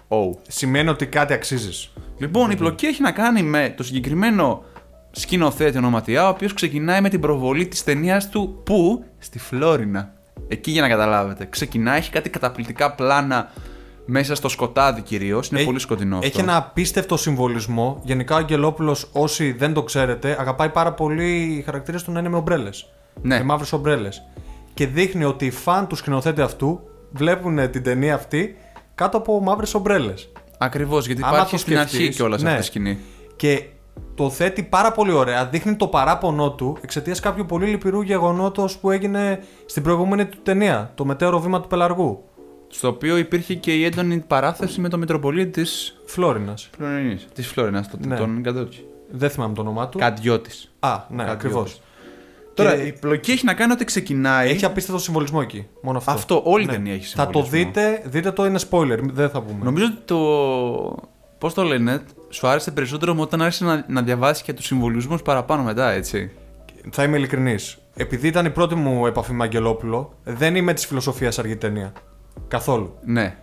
[0.09, 0.37] Oh.
[0.49, 1.93] Σημαίνει ότι κάτι αξίζεις.
[2.18, 4.64] Λοιπόν, η πλοκή έχει να κάνει με το συγκεκριμένο
[5.11, 10.12] σκηνοθέτη ονοματιά, ο οποίος ξεκινάει με την προβολή της ταινίας του που στη Φλόρινα.
[10.48, 11.46] Εκεί για να καταλάβετε.
[11.50, 13.50] Ξεκινάει, έχει κάτι καταπληκτικά πλάνα
[14.06, 15.48] μέσα στο σκοτάδι κυρίως.
[15.48, 16.26] Είναι Έχει- πολύ σκοτεινό αυτό.
[16.26, 18.00] Έχει ένα απίστευτο συμβολισμό.
[18.04, 22.28] Γενικά ο Αγγελόπουλος, όσοι δεν το ξέρετε, αγαπάει πάρα πολύ οι χαρακτήρες του να είναι
[22.28, 22.92] με ομπρέλες.
[23.22, 23.38] Ναι.
[23.38, 24.22] Με μαύρες ομπρέλες.
[24.74, 26.80] Και δείχνει ότι οι φαν του σκηνοθέτη αυτού
[27.12, 28.56] βλέπουν την ταινία αυτή
[28.94, 30.32] κάτω από μαύρες ομπρέλες.
[30.58, 32.48] Ακριβώς, γιατί Άμα υπάρχει το στην αρχή σκεφτείς, κιόλας ναι.
[32.48, 32.98] αυτή η σκηνή.
[33.36, 33.64] Και
[34.14, 35.47] το θέτει πάρα πολύ ωραία.
[35.47, 40.93] Δείχνει το παράπονό του εξαιτίας κάποιου πολύ λυπηρού γεγονότος που έγινε στην προηγούμενη του ταινία.
[40.95, 42.24] Το μετέωρο βήμα του πελαργού.
[42.68, 46.70] Στο οποίο υπήρχε και η έντονη παράθεση με τον Μητροπολίτη της Φλόρινας.
[46.76, 47.18] Φλόρινα.
[47.34, 48.16] Της Φλόρινα, Ναι.
[48.16, 48.84] τον Καντότσι.
[49.11, 49.99] Δεν θυμάμαι το όνομά του.
[49.99, 50.51] Καντιώτη.
[50.80, 51.80] Α, ναι, ακριβώς.
[52.55, 54.51] Τώρα, Και- η πλοκή έχει να κάνει ότι ξεκινάει.
[54.51, 55.66] Έχει απίστευτο συμβολισμό εκεί.
[55.82, 56.11] Μόνο αυτό.
[56.11, 56.72] Αυτό, όλη η Ναι.
[56.72, 57.59] ταινία έχει Θα το συμβολισμό.
[57.72, 59.64] δείτε, δείτε το είναι spoiler, δεν θα πούμε.
[59.64, 60.18] Νομίζω ότι το.
[61.41, 65.16] Πώς το λένε, σου άρεσε περισσότερο μου όταν άρχισε να, να διαβάσεις και τους συμβολισμού
[65.16, 66.30] παραπάνω μετά, έτσι;
[66.91, 67.78] Θα είμαι ειλικρινής.
[67.95, 71.93] Επειδή ήταν η πρώτη μου επαφή με Αγγελόπουλο, δεν είμαι της φιλοσοφίας αργή ταινία.
[72.49, 72.95] Καθόλου.
[73.05, 73.36] Ναι.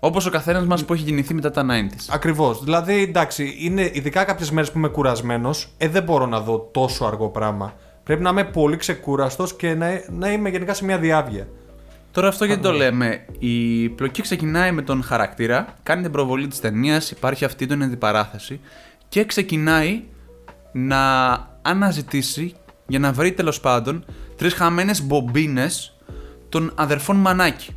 [0.00, 2.06] Όπως ο καθένας μας που έχει γεννηθεί μετά τα 90s.
[2.10, 2.64] Ακριβώς.
[2.64, 7.04] Δηλαδή, εντάξει, είναι ειδικά κάποιες μέρες που είμαι κουρασμένος, ε, δεν μπορώ να δω τόσο
[7.04, 7.74] αργό πράγμα.
[8.04, 11.48] Πρέπει να είμαι πολύ ξεκούραστος και να, να είμαι γενικά σε μια διάβια.
[12.12, 13.24] Τώρα αυτό γιατί το λέμε.
[13.38, 18.60] Η πλοκή ξεκινάει με τον χαρακτήρα, κάνει την προβολή της ταινίας, υπάρχει αυτή την αντιπαράθεση
[19.08, 20.02] και ξεκινάει
[20.72, 21.32] να
[21.62, 22.54] αναζητήσει
[22.86, 24.04] για να βρει τέλος πάντων
[24.36, 25.96] τρεις χαμένες μπομπίνες
[26.48, 27.76] των αδερφών Μανάκη.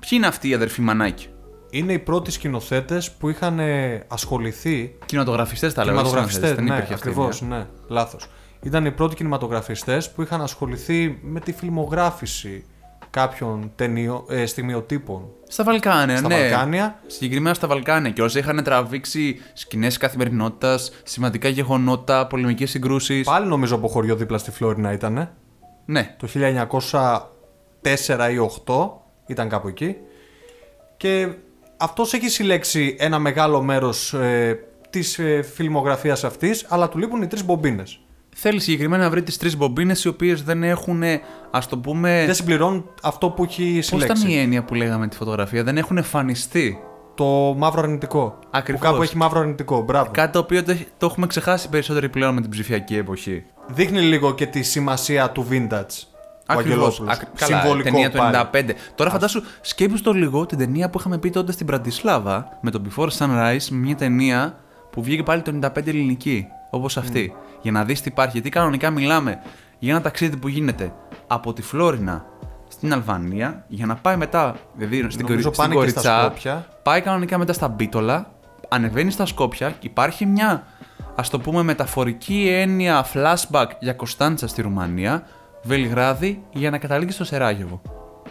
[0.00, 1.26] Ποιοι είναι αυτοί οι αδερφοί Μανάκη;
[1.70, 4.96] Είναι οι πρώτοι σκηνοθέτες που είχαν ε, ασχοληθεί.
[5.06, 5.94] Κινηματογραφιστές τα λέω.
[5.94, 7.58] όχι Κινηματογραφιστές, συνθέτες, δεν ναι, υπήρχε αυτή η ακριβώς, ιδέα.
[7.58, 8.28] ναι, λάθος.
[8.62, 12.64] Ήταν οι πρώτοι κινηματογραφιστές που είχαν ασχοληθεί με τη φιλμογράφηση
[13.16, 16.34] κάποιων ταινιο, ε, στιγμιοτύπων Στα Βαλκάνια, στα ναι.
[16.34, 17.00] Βαλκάνια.
[17.06, 23.24] Συγκεκριμένα στα Βαλκάνια και όσοι είχαν τραβήξει σκηνές καθημερινότητας, σημαντικά γεγονότα, πολεμικές συγκρούσεις.
[23.24, 25.30] Πάλι νομίζω από χωριό δίπλα στη Φλόρινα ήταν.
[25.84, 26.14] Ναι.
[26.18, 29.96] Το 1904 ή 8 ήταν κάπου εκεί.
[30.96, 31.28] Και
[31.76, 34.58] αυτός έχει συλλέξει ένα μεγάλο μέρος ε,
[34.90, 38.00] της ε, φιλμογραφίας αυτής, αλλά του λείπουν οι τρεις μπομπίνες.
[38.38, 41.02] Θέλει συγκεκριμένα να βρει τις τρεις μπομπίνες οι οποίες δεν έχουν,
[41.50, 42.22] ας το πούμε.
[42.26, 44.38] Δεν συμπληρώνουν αυτό που έχει Πώς ήταν συλλέξει.
[44.38, 46.78] η έννοια που λέγαμε τη φωτογραφία, δεν έχουν εμφανιστεί.
[47.14, 47.24] Το
[47.58, 48.38] μαύρο αρνητικό.
[48.50, 48.80] Ακριβώς.
[48.80, 49.82] Που κάπου έχει μαύρο αρνητικό.
[49.82, 50.10] Μπράβο.
[50.12, 53.44] Κάτι το οποίο το, το έχουμε ξεχάσει περισσότερο πλέον με την ψηφιακή εποχή.
[53.66, 55.56] Δείχνει λίγο και τη σημασία του vintage.
[56.48, 56.56] Ο Ακριβώς.
[56.56, 57.00] Αγγελόπουλος.
[57.18, 58.36] Ακ- Καλά, Συμβολικό ταινία του πάλι.
[58.52, 58.74] 95.
[58.94, 62.80] Τώρα φαντάσου, σκέψου το λίγο την ταινία που είχαμε πει τότε στην Πρατισλάβα με το
[62.88, 64.56] Before Sunrise, μια ταινία
[64.90, 66.46] που βγήκε πάλι το 95 ελληνική,
[66.76, 67.34] όπως αυτή.
[67.62, 68.32] Για να δεις τι υπάρχει.
[68.32, 69.40] Γιατί κανονικά μιλάμε
[69.78, 70.92] για ένα ταξίδι που γίνεται
[71.26, 72.24] από τη Φλόρινα
[72.68, 74.56] στην Αλβανία για να πάει μετά.
[74.74, 76.66] Δηλαδή στην, Νομίζω Κορι- στην πάνε και στα Κοριτσά, Σκόπια.
[76.82, 78.30] πάει κανονικά μετά στα Μπίτολα,
[78.68, 80.62] ανεβαίνει στα Σκόπια και υπάρχει μια
[81.14, 85.22] ας το πούμε μεταφορική έννοια flashback για Κωνσταντσα στη Ρουμανία,
[85.62, 87.80] Βελιγράδι για να καταλήξει στο Σεράγεβο.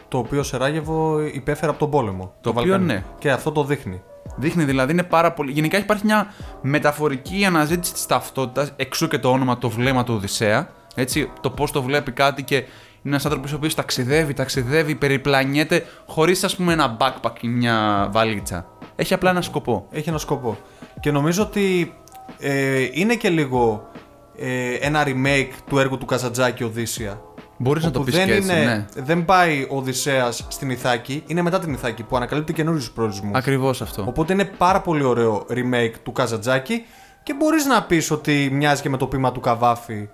[0.08, 2.34] Το οποίο Σεράγεβο υπέφερε από τον πόλεμο.
[2.42, 2.86] Το οποίο Βαλκάνι.
[2.86, 3.04] ναι.
[3.20, 4.02] Και αυτό το δείχνει.
[4.36, 5.52] Δείχνει δηλαδή είναι πάρα πολύ.
[5.52, 10.70] Γενικά υπάρχει μια μεταφορική αναζήτηση της ταυτότητας, εξού και το όνομα το βλέμμα του Οδυσσέα.
[10.96, 12.66] Έτσι, το πώς το βλέπει κάτι και είναι
[13.04, 18.66] ένας άνθρωπος ο οποίος ταξιδεύει, ταξιδεύει, περιπλανιέται χωρίς ας πούμε ένα backpack ή μια βαλίτσα.
[18.96, 19.88] Έχει απλά ένα σκοπό.
[19.92, 20.58] Έχει ένα σκοπό.
[21.00, 21.94] Και νομίζω ότι
[22.40, 23.92] ε, είναι και λίγο
[24.38, 27.22] ε, ένα remake του έργου του Καζατζάκη Οδύσσια.
[27.58, 28.64] Μπορείς να το Όπου πεις δεν, και έτσι, είναι,
[28.96, 29.04] ναι.
[29.04, 33.32] δεν πάει ο Οδυσσέας στην Ιθάκη, είναι μετά την Ιθάκη που ανακαλύπτει καινούριους προορισμούς.
[33.38, 34.04] Ακριβώς αυτό.
[34.08, 36.86] Οπότε είναι πάρα πολύ ωραίο remake του Καζατζάκη
[37.24, 40.10] και μπορείς να πεις ότι μοιάζει και με το πείμα του Καβάφη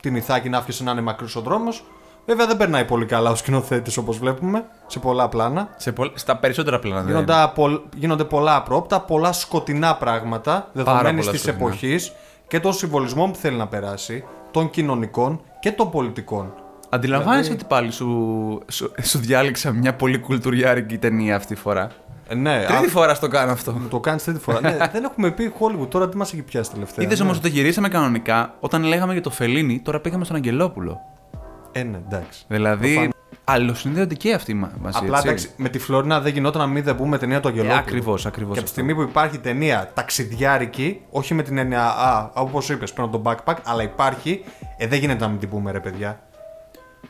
[0.00, 1.84] την Ιθάκη να άφησε να είναι μακρύς ο δρόμος.
[2.26, 5.68] Βέβαια δεν περνάει πολύ καλά ο σκηνοθέτης όπως βλέπουμε σε πολλά πλάνα.
[5.76, 11.18] Σε πολλ- Στα περισσότερα πλάνα δεν Γίνονται, απο- γίνονται πολλά απρόπτα, πολλά σκοτεινά πράγματα δεδομένη
[11.18, 11.64] πολλά της σκοτεινά.
[11.66, 12.12] εποχής
[12.48, 16.52] και των συμβολισμών που θέλει να περάσει, των κοινωνικών και των πολιτικών.
[16.96, 21.90] Αντιλαμβάνεσαι Δηλαδή- ότι πάλι σου, σου, σου διάλεξα μια πολύ κουλτουριάρικη ταινία αυτή τη φορά;
[22.28, 23.80] Ε, ναι, Τρίτη α, φορά στο κάνω αυτό.
[23.90, 24.60] το κάνεις τρίτη φορά.
[24.60, 27.24] ναι, δεν έχουμε πει Hollywood τώρα τι μας έχει πιάσει τελευταία; Είδες ναι.
[27.24, 31.00] όμω ότι το γυρίσαμε κανονικά όταν λέγαμε για το Φελίνι, τώρα πήγαμε στον Αγγελόπουλο.
[31.72, 32.44] Ε, ναι, εντάξει.
[32.48, 34.98] Δηλαδή, φαν- αλληλοσυνδέονται και αυτοί μα- μαζί.
[35.02, 35.28] Απλά έτσι.
[35.28, 37.78] εντάξει, με τη Φλόρινα δεν γινόταν να μην δεν πούμε ταινία του Ε, Αγγελόπουλου.
[37.80, 38.52] Ακριβώς, ακριβώς.
[38.52, 42.92] Και από τη στιγμή που υπάρχει ταινία ταξιδιάρικη, όχι με την έννοια, α, όπως είπες,
[42.92, 44.44] παίρνω τον backpack, αλλά υπάρχει,
[44.76, 46.20] ε, δεν γίνεται να μην την πούμε, ρε παιδιά.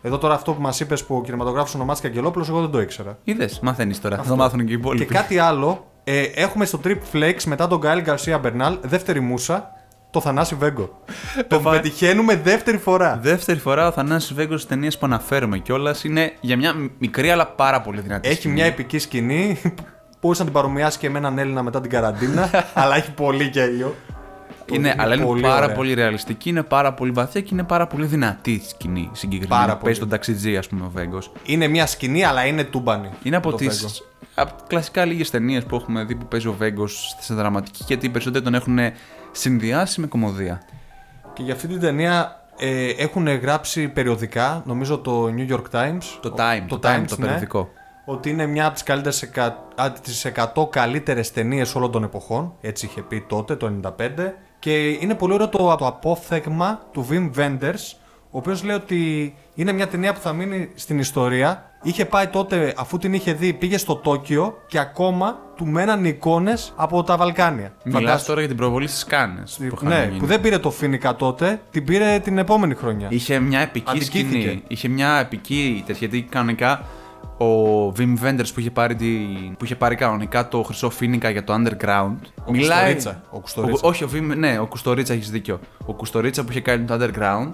[0.07, 3.19] Εδώ τώρα αυτό που μας είπες που ο κινηματογράφος ονομάστηκε Αγγελόπουλο, εγώ δεν το ήξερα.
[3.25, 4.17] Είδες, μαθαίνεις τώρα.
[4.17, 5.07] Θα το μάθουν και οι υπόλοιποι.
[5.07, 9.71] Και κάτι άλλο, ε, έχουμε στο Trip Flex μετά τον Γκάιλ Γκαρσία Μπερνάλ, δεύτερη μουσα,
[10.11, 11.01] το Θανάση Βέγκο.
[11.49, 13.19] το Βα- πετυχαίνουμε δεύτερη φορά.
[13.23, 17.47] Δεύτερη φορά ο Θανάσης Βέγκος στις ταινίες που αναφέρουμε κιόλας είναι για μια μικρή αλλά
[17.47, 18.29] πάρα πολύ δυνατή.
[18.29, 18.55] Έχει σκηνή.
[18.55, 19.61] μια επική σκηνή.
[20.21, 23.95] Μπορούσε να την παρομοιάσει και με έναν Έλληνα μετά την καραντίνα, αλλά έχει πολύ γέλιο.
[24.73, 25.77] Είναι, αλλά είναι πολύ πάρα ωραία.
[25.77, 29.61] πολύ ρεαλιστική, είναι πάρα πολύ βαθιά και είναι πάρα πολύ δυνατή η σκηνή συγκεκριμένα.
[29.61, 29.99] Πάρα Παίζει πολύ.
[29.99, 31.33] τον ταξιτζή, ας πούμε, ο Βέγκος.
[31.45, 33.09] Είναι μια σκηνή, αλλά είναι τούμπανη.
[33.23, 33.81] Είναι από το τις
[34.35, 34.51] Βέγκο.
[34.67, 38.45] κλασικά λίγες ταινίες που έχουμε δει που παίζει ο Βέγκος σε δραματική γιατί οι περισσότεροι
[38.45, 38.79] τον έχουν
[39.33, 40.62] συνδυάσει με κομμωδία.
[41.33, 46.03] Και για αυτή την ταινία ε, έχουν γράψει περιοδικά, νομίζω το New York Times.
[46.21, 47.69] Το ο- Time, το, Time, το ναι, περιοδικό.
[48.05, 52.53] ότι είναι μια από τις, καλύτερες, εκα- α, τις 100 καλύτερες ταινίες όλων των εποχών.
[52.61, 54.35] Έτσι είχε πει τότε, το 95.
[54.67, 57.97] Και είναι πολύ ωραίο το, το απόθεγμα του Wim Wenders,
[58.31, 61.71] ο οποίος λέει ότι είναι μια ταινία που θα μείνει στην ιστορία.
[61.83, 66.73] Είχε πάει τότε, αφού την είχε δει, πήγε στο Τόκιο και ακόμα του μέναν εικόνες
[66.77, 67.73] από τα Βαλκάνια.
[67.85, 69.57] Μιλάς Φαντάσου- τώρα για την προβολή στις Κάνες.
[69.59, 70.19] Που, είχαν ναι, γίνει.
[70.19, 73.07] που δεν πήρε το Φίνικα τότε, την πήρε την επόμενη χρονιά.
[73.11, 74.41] Είχε μια επική Αδικήθηκε.
[74.41, 74.62] σκηνή.
[74.67, 76.09] Είχε μια επική τέτοια.
[76.09, 76.85] Γιατί κανονικά
[77.39, 79.07] ο Wim Wenders που είχε πάρει, τη,
[79.59, 82.14] που είχε πάρει κανονικά το χρυσό φίνικα για το underground.
[82.45, 83.22] Ο Κουστορίτσα.
[83.30, 83.80] Ο Κουστορίτσα.
[83.84, 85.61] Ο- όχι, ο Wim, ναι, ο Κουστορίτσα έχεις δίκιο.
[85.87, 87.53] Ο Κουστορίτσα που είχε κάνει το underground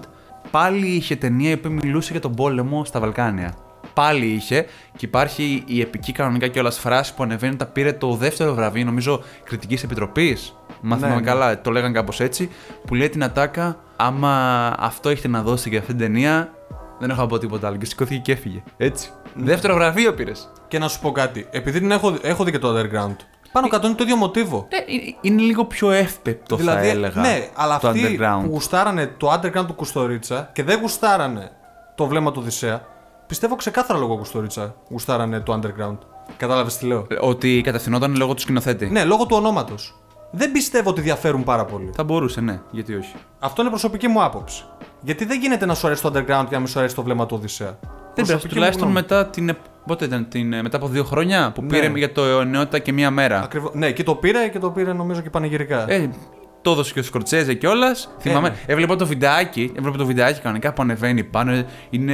[0.51, 3.53] πάλι είχε ταινία η οποία μιλούσε για τον πόλεμο στα Βαλκάνια.
[3.93, 4.65] Πάλι είχε
[4.97, 9.21] και υπάρχει η επική κανονικά κιόλα φράση που ανεβαίνει όταν πήρε το δεύτερο βραβείο, νομίζω,
[9.43, 10.55] κριτικής επιτροπής.
[10.81, 11.25] Μα Ναι, θυμάμαι ναι.
[11.27, 12.49] καλά, το λέγαν κάπως έτσι.
[12.85, 14.35] Που λέει την ατάκα, άμα
[14.79, 16.53] αυτό έχετε να δώσετε για αυτήν την ταινία,
[16.99, 17.77] δεν έχω να πω τίποτα άλλο.
[17.77, 18.63] Και σηκώθηκε και έφυγε.
[18.77, 19.09] Έτσι.
[19.35, 20.51] Δεύτερο βραβείο πήρες.
[20.67, 23.15] Και να σου πω κάτι, επειδή την έχω, έχω δει και το underground.
[23.51, 24.67] Πάνω κάτω είναι το ίδιο μοτίβο.
[24.69, 27.21] Ναι, είναι- είναι λίγο πιο εύπεπτο, θα έλεγα.
[27.21, 28.39] ναι, αλλά το αυτοί underground.
[28.43, 31.51] που γουστάρανε το underground του Κουστορίτσα και δεν γουστάρανε
[31.95, 32.85] το βλέμμα του Οδυσσέα,
[33.27, 35.97] πιστεύω ξεκάθαρα λόγω Κουστορίτσα γουστάρανε το underground.
[36.37, 38.85] Κατάλαβες τι λέω; Ότι κατευθυνόταν λόγω του σκηνοθέτη.
[38.89, 39.97] Ναι, λόγω του ονόματος.
[40.31, 41.91] Δεν πιστεύω ότι διαφέρουν πάρα πολύ.
[41.95, 43.13] Θα μπορούσε, ναι, γιατί όχι.
[43.39, 44.63] Αυτό είναι προσωπική μου άποψη.
[45.01, 47.25] Γιατί δεν γίνεται να σου αρέσει το underground και να μην σου αρέσει το βλέμμα
[47.25, 47.77] του Οδυσσέα;
[48.15, 48.47] Δεν Προσωπική πειράζει.
[48.47, 49.01] μου Τουλάχιστον γνώμη.
[49.01, 49.49] μετά την.
[49.49, 51.67] επ- Πότε ήταν, την, ε, μετά από δύο χρόνια που Ναι.
[51.67, 53.41] πήρε για το αιωνιότητα και μία μέρα.
[53.43, 53.71] Ακριβώς.
[53.73, 55.91] Ναι, και το πήρε και το πήρε νομίζω και πανηγυρικά.
[55.91, 56.09] Ε,
[56.61, 58.09] το έδωσε και ο Σκορτσέζε κιόλας.
[58.19, 58.55] Θυμάμαι, ναι.
[58.65, 61.63] έβλεπα το βιντεάκι, έβλεπα το βιντεάκι κανονικά που ανεβαίνει πάνω.
[61.89, 62.13] Είναι,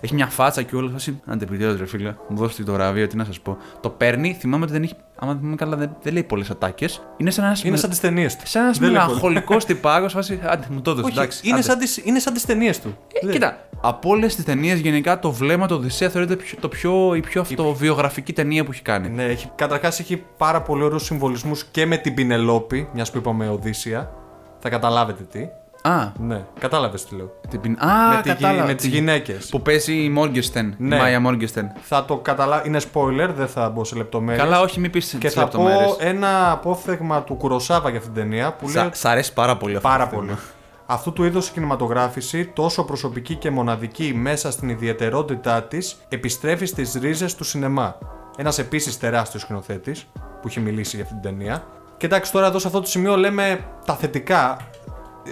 [0.00, 0.90] έχει μια φάτσα και όλα.
[0.90, 3.56] Φάση, άντε πηγαίνετε, ρε φίλε, μου δώσετε το βραβείο, τι να σας πω.
[3.80, 4.94] Το παίρνει, θυμάμαι ότι δεν έχει.
[5.24, 7.02] Άμα θυμάμαι καλά, δεν, δεν λέει πολλές ατάκες.
[7.16, 7.64] Είναι σαν ένας.
[7.64, 8.42] Είναι σαν τις ταινίες του.
[8.46, 10.12] σαν ένας Δεν λέει μελαγχολικός τυπάγος.
[10.12, 11.06] Φάση, άντε, μου το έδωσε.
[11.06, 11.40] Όχι, εντάξει.
[11.44, 11.62] είναι άντε.
[11.62, 12.96] σαν, τις, είναι σαν τις ταινίες του.
[13.22, 17.14] Ε, κοίτα, από όλες τις ταινίες γενικά το βλέμμα του Οδυσσέα θεωρείται πιο- το πιο,
[17.14, 19.08] η πιο αυτοβιογραφική ταινία που έχει κάνει.
[19.08, 23.48] Ναι, έχει, καταρχάς έχει πάρα πολύ ωραίους συμβολισμούς και με την Πινελόπη, μιας που είπαμε
[23.48, 24.10] Οδύσσια.
[24.58, 25.48] Θα καταλάβετε τι.
[25.86, 27.32] Α, Ναι, κατάλαβες τι λέω.
[27.48, 27.78] την πιν...
[27.84, 28.66] Α, με, τη, γυ- κατάλαβα.
[28.66, 29.48] με τις γυναίκες.
[29.48, 30.74] Που παίζει η Μόργεστεν.
[30.78, 30.96] Ναι.
[30.96, 31.72] Η Μάια Μόργεστεν.
[31.82, 34.44] Θα το καταλάβει, είναι spoiler, δεν θα μπω σε λεπτομέρειες.
[34.44, 35.86] Καλά, όχι, μην πεις Και τι θα λεπτομέρειες.
[35.88, 39.76] πω ένα απόφθεγμα του Κουροσάβα για αυτήν την ταινία που λέει Σ' αρέσει πάρα πολύ
[39.76, 39.88] αυτό.
[39.88, 40.26] πάρα το πολύ.
[40.28, 40.38] θέμα.
[40.86, 46.94] Αυτού του είδους η κινηματογράφηση, τόσο προσωπική και μοναδική μέσα στην ιδιαιτερότητά της, επιστρέφει στις
[46.94, 47.98] ρίζες του σινεμά.
[48.36, 51.64] Ένας επίσης τεράστιος σκηνοθέτης που έχει μιλήσει για αυτή την ταινία.
[51.96, 54.56] Και εντάξει, τώρα εδώ σε αυτό το σημείο λέμε τα θετικά.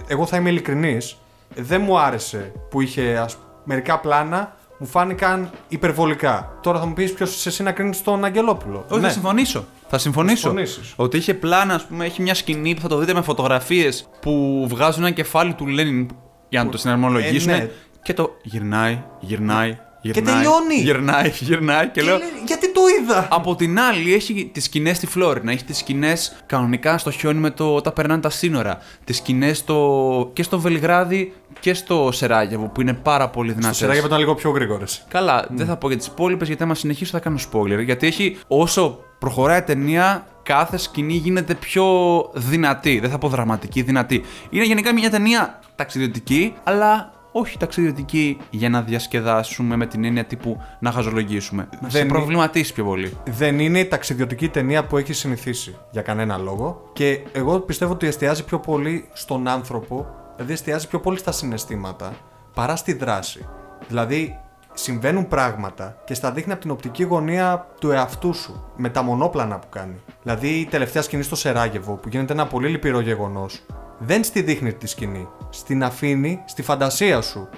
[0.06, 1.16] Εγώ θα είμαι ειλικρινής.
[1.54, 6.58] Δεν μου άρεσε που είχε ας, μερικά πλάνα μου φάνηκαν υπερβολικά.
[6.62, 8.84] Τώρα θα μου πεις ποιος είσαι εσύ να κρίνεις τον Αγγελόπουλο.
[8.88, 9.06] Όχι, Ναι.
[9.06, 9.64] θα συμφωνήσω.
[9.88, 10.36] Θα συμφωνήσω.
[10.36, 10.92] συμφωνήσεις.
[10.96, 14.64] Ότι είχε πλάνα, ας πούμε, έχει μια σκηνή που θα το δείτε με φωτογραφίες που
[14.68, 16.08] βγάζουν ένα κεφάλι του Λένιν
[16.48, 17.52] για να το συναρμολογήσουν.
[17.52, 17.70] Ε, ναι.
[18.02, 20.34] Και το γυρνάει, γυρνάει, γυρνάει.
[20.34, 20.74] τελειώνει.
[20.74, 22.16] Γυρνάει, γυρνάει και, Και λέω.
[22.16, 25.52] λέει, γιατί το είδα; Από την άλλη, έχει τις σκηνές στη Φλόρινα.
[25.52, 28.78] Έχει τις σκηνές κανονικά στο χιόνι με το όταν περνάνε τα σύνορα.
[29.04, 30.30] Τις σκηνές στο...
[30.32, 33.76] και στο Βελιγράδι και στο Σεράγεβο που είναι πάρα πολύ δυνατές.
[33.76, 35.04] Στο σειράγια ήταν λίγο πιο γρήγορες.
[35.08, 37.84] Καλά, δεν θα πω για τις υπόλοιπες γιατί άμα συνεχίσω θα κάνω spoiler.
[37.84, 41.84] Γιατί έχει όσο προχωράει η ταινία, κάθε σκηνή γίνεται πιο
[42.34, 42.98] δυνατή.
[43.00, 44.22] Δεν θα πω δραματική, δυνατή.
[44.50, 50.60] Είναι γενικά μια ταινία ταξιδιωτική, αλλά όχι ταξιδιωτική για να διασκεδάσουμε με την έννοια τύπου
[50.78, 51.68] να χαζολογήσουμε.
[51.80, 53.16] Να σε Δεν είναι- προβληματίσει πιο πολύ.
[53.24, 56.90] δεν είναι η ταξιδιωτική ταινία που έχει συνηθίσει για κανένα λόγο.
[56.92, 62.12] Και εγώ πιστεύω ότι εστιάζει πιο πολύ στον άνθρωπο, δηλαδή εστιάζει πιο πολύ στα συναισθήματα
[62.54, 63.46] παρά στη δράση.
[63.88, 64.36] Δηλαδή,
[64.74, 69.58] συμβαίνουν πράγματα και στα δείχνει από την οπτική γωνία του εαυτού σου, με τα μονόπλανα
[69.58, 69.94] που κάνει.
[70.22, 73.62] Δηλαδή η τελευταία σκηνή στο Σεράγεβο, που γίνεται ένα πολύ λυπηρό γεγονός,
[74.04, 75.28] δεν στη δείχνει τη σκηνή.
[75.50, 77.48] Στην αφήνει στη φαντασία σου.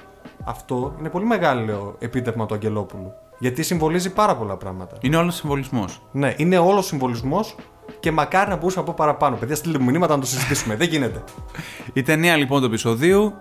[0.45, 3.13] Αυτό είναι πολύ μεγάλο επίτευγμα του Αγγελόπουλου.
[3.39, 4.97] Γιατί συμβολίζει πάρα πολλά πράγματα.
[5.01, 6.03] Είναι όλος συμβολισμός.
[6.13, 7.55] Ναι, είναι όλος συμβολισμός
[8.01, 9.37] και μακάρι να μπορούσα να πω παραπάνω.
[9.37, 10.77] Παιδιά, στείλτε μου μηνύματα να το συζητήσουμε.
[10.77, 11.25] δεν γίνεται.
[11.93, 13.33] Η ταινία λοιπόν του επεισοδίου,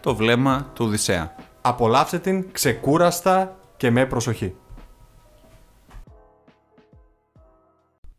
[0.00, 1.34] το βλέμμα του Οδυσσέα.
[1.60, 4.54] Απολαύστε την ξεκούραστα και με προσοχή.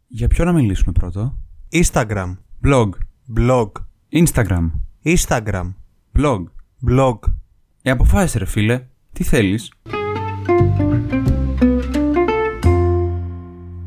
[0.08, 1.38] Για ποιο να μιλήσουμε πρώτο;
[1.72, 2.38] Instagram.
[2.66, 2.90] Blog.
[3.38, 3.72] Blog.
[4.12, 4.72] Instagram.
[5.04, 5.74] Instagram.
[6.18, 6.44] Blog.
[6.90, 7.20] Blog.
[7.82, 8.86] Ε, αποφάσισε ρε φίλε.
[9.14, 9.72] Τι θέλεις;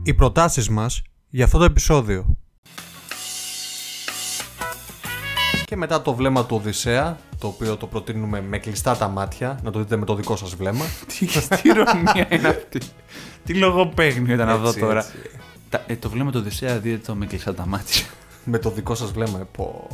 [0.03, 2.37] Οι προτάσεις μας για αυτό το επεισόδιο.
[5.65, 9.71] Και μετά το βλέμμα του Οδυσσέα, το οποίο το προτείνουμε με κλειστά τα μάτια, να
[9.71, 10.85] το δείτε με το δικό σας βλέμμα.
[11.19, 12.81] Τι, τι ειρωνεία είναι αυτή;
[13.45, 15.17] Τι λογοπαίγνιο ήταν εδώ Έτσι, τώρα; έτσι.
[15.69, 18.07] Τα, ε, το βλέμμα του Οδυσσέα δείτε το με κλειστά τα μάτια.
[18.45, 19.89] με το δικό σας βλέμμα, ε, πω.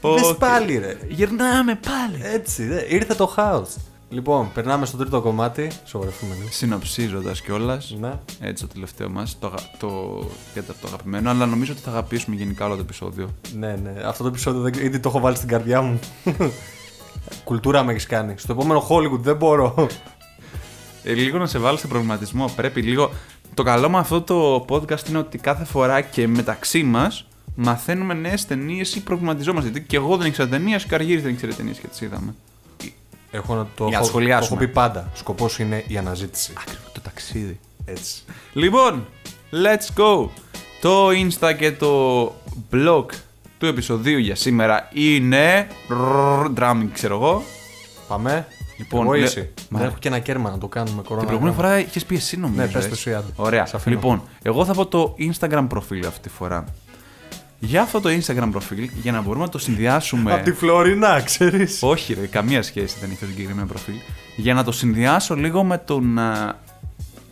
[0.00, 0.18] Οκ.
[0.18, 0.98] Δες πάλι ρε.
[1.08, 2.20] Γυρνάμε πάλι.
[2.34, 2.80] Έτσι, δε.
[2.88, 3.76] ήρθε το χάος.
[4.12, 5.70] Λοιπόν, περνάμε στο τρίτο κομμάτι.
[5.84, 6.48] Σοβαρευτούμε λίγο.
[6.50, 7.94] Συνοψίζοντας κιόλας.
[8.00, 8.12] Ναι.
[8.40, 10.20] Έτσι το τελευταίο μας, το, αγα- το
[10.54, 13.34] τέταρτο αγαπημένο, αλλά νομίζω ότι θα αγαπήσουμε γενικά όλο το επεισόδιο.
[13.58, 13.92] Ναι, ναι.
[14.04, 14.72] Αυτό το επεισόδιο δεν...
[14.84, 15.98] ήδη το έχω βάλει στην καρδιά μου.
[17.44, 18.34] Κουλτούρα με έχεις κάνει.
[18.36, 19.86] Στο επόμενο Hollywood δεν μπορώ.
[21.04, 22.52] Ε, λίγο να σε βάλω σε προβληματισμό.
[22.56, 23.10] Πρέπει λίγο.
[23.54, 28.46] Το καλό με αυτό το podcast είναι ότι κάθε φορά και μεταξύ μας μαθαίνουμε νέες
[28.46, 29.70] ταινίες ή προβληματιζόμαστε.
[29.70, 32.34] Γιατί και εγώ δεν ήξερα ταινίες, και ο Αργύρης δεν ήξερε ταινίες και τις είδαμε.
[33.30, 34.56] Έχω να το, Για να έχω, το σχολιάσουμε.
[34.60, 35.10] έχω πει πάντα.
[35.14, 36.52] Σκοπός είναι η αναζήτηση.
[36.60, 37.60] Ακριβώς το ταξίδι.
[37.84, 38.22] Έτσι.
[38.52, 39.06] Λοιπόν,
[39.52, 40.28] let's go!
[40.80, 42.22] Το Insta και το
[42.72, 43.04] blog
[43.58, 45.66] του επεισοδίου για σήμερα είναι.
[46.56, 47.42] Drumming, ξέρω εγώ.
[48.08, 48.46] Πάμε.
[48.78, 49.48] Λοιπόν, Εγώ λέ- εσύ.
[49.68, 51.18] Μα- Δεν έχω και ένα κέρμα να το κάνουμε κορώνα.
[51.18, 52.60] Την προηγούμενη φορά είχε πει εσύ νομίζω.
[52.60, 52.88] Ναι, πες ε.
[52.88, 53.26] το εσύ, άντε.
[53.36, 53.66] Ωραία.
[53.66, 53.94] Σ' αφήνω.
[53.94, 56.64] Λοιπόν, εγώ θα πω το Instagram προφίλ αυτή τη φορά.
[57.60, 60.32] Για αυτό το Instagram προφίλ, για να μπορούμε να το συνδυάσουμε.
[60.32, 61.78] Από τη Φλωρινα, ξέρεις.
[61.82, 63.94] Όχι, ρε, καμία σχέση δεν έχει το συγκεκριμένο προφίλ.
[64.36, 66.18] Για να το συνδυάσω λίγο με τον.
[66.18, 66.58] α,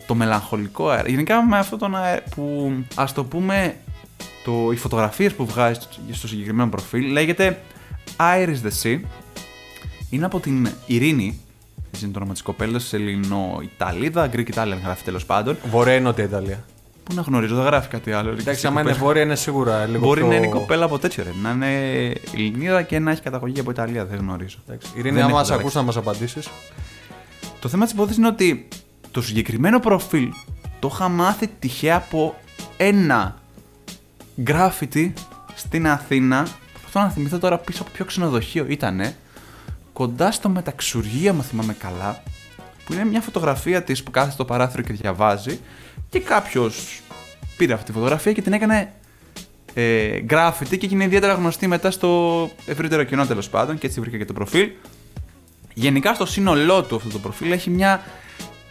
[0.07, 1.09] το μελαγχολικό αέρα.
[1.09, 3.75] Γενικά με αυτό τον αέρα που ας το πούμε.
[4.43, 7.61] Το, οι φωτογραφίες που βγάζει στο, στο συγκεκριμένο προφίλ λέγεται
[8.17, 8.99] Iris the Sea.
[10.09, 11.39] Είναι από την Ειρήνη.
[11.91, 15.57] Έτσι είναι το όνομα της κοπέλας, Ελληνο-Ιταλίδα, Greek Italian γράφει τέλος πάντων.
[15.69, 16.65] Βορρά είναι νότια Ιταλία.
[17.09, 18.29] Πού να γνωρίζω, δεν γράφει κάτι άλλο.
[18.29, 20.29] Εντάξει, άμα είναι βόρεια είναι σίγουρα λίγο Μπορεί πιο...
[20.29, 21.29] να είναι η κοπέλα από τέτοιο ρε.
[21.41, 21.67] Να είναι
[22.33, 24.57] Ελληνίδα και να έχει καταγωγή από Ιταλία, δεν γνωρίζω.
[24.67, 24.91] Εντάξει.
[24.95, 25.67] Ειρήνη, Δεν άμα έχω μας διαλέξει.
[25.67, 26.49] ακούς να μας απαντήσεις.
[27.59, 28.67] Το θέμα της υπόθεσης είναι ότι
[29.11, 30.29] το συγκεκριμένο προφίλ
[30.79, 32.35] το είχα μάθει τυχαία από
[32.77, 33.35] ένα
[34.41, 35.13] γκράφιτι
[35.55, 36.47] στην Αθήνα.
[36.81, 39.15] Προσπαθώ να θυμηθώ τώρα πίσω από ποιο ξενοδοχείο ήτανε.
[39.93, 42.23] Κοντά στο μεταξουργείο, αν θυμάμαι καλά.
[42.85, 45.59] Που είναι μια φωτογραφία της που κάθεται στο παράθυρο και διαβάζει.
[46.09, 47.01] Και κάποιος
[47.57, 48.93] πήρε αυτή τη φωτογραφία και την έκανε
[49.73, 53.77] ε, γκράφιτι και έγινε ιδιαίτερα γνωστή μετά στο ευρύτερο κοινό τέλος πάντων.
[53.77, 54.69] Και έτσι βρήκα και το προφίλ.
[55.73, 58.01] Γενικά στο σύνολό του αυτό το προφίλ έχει μια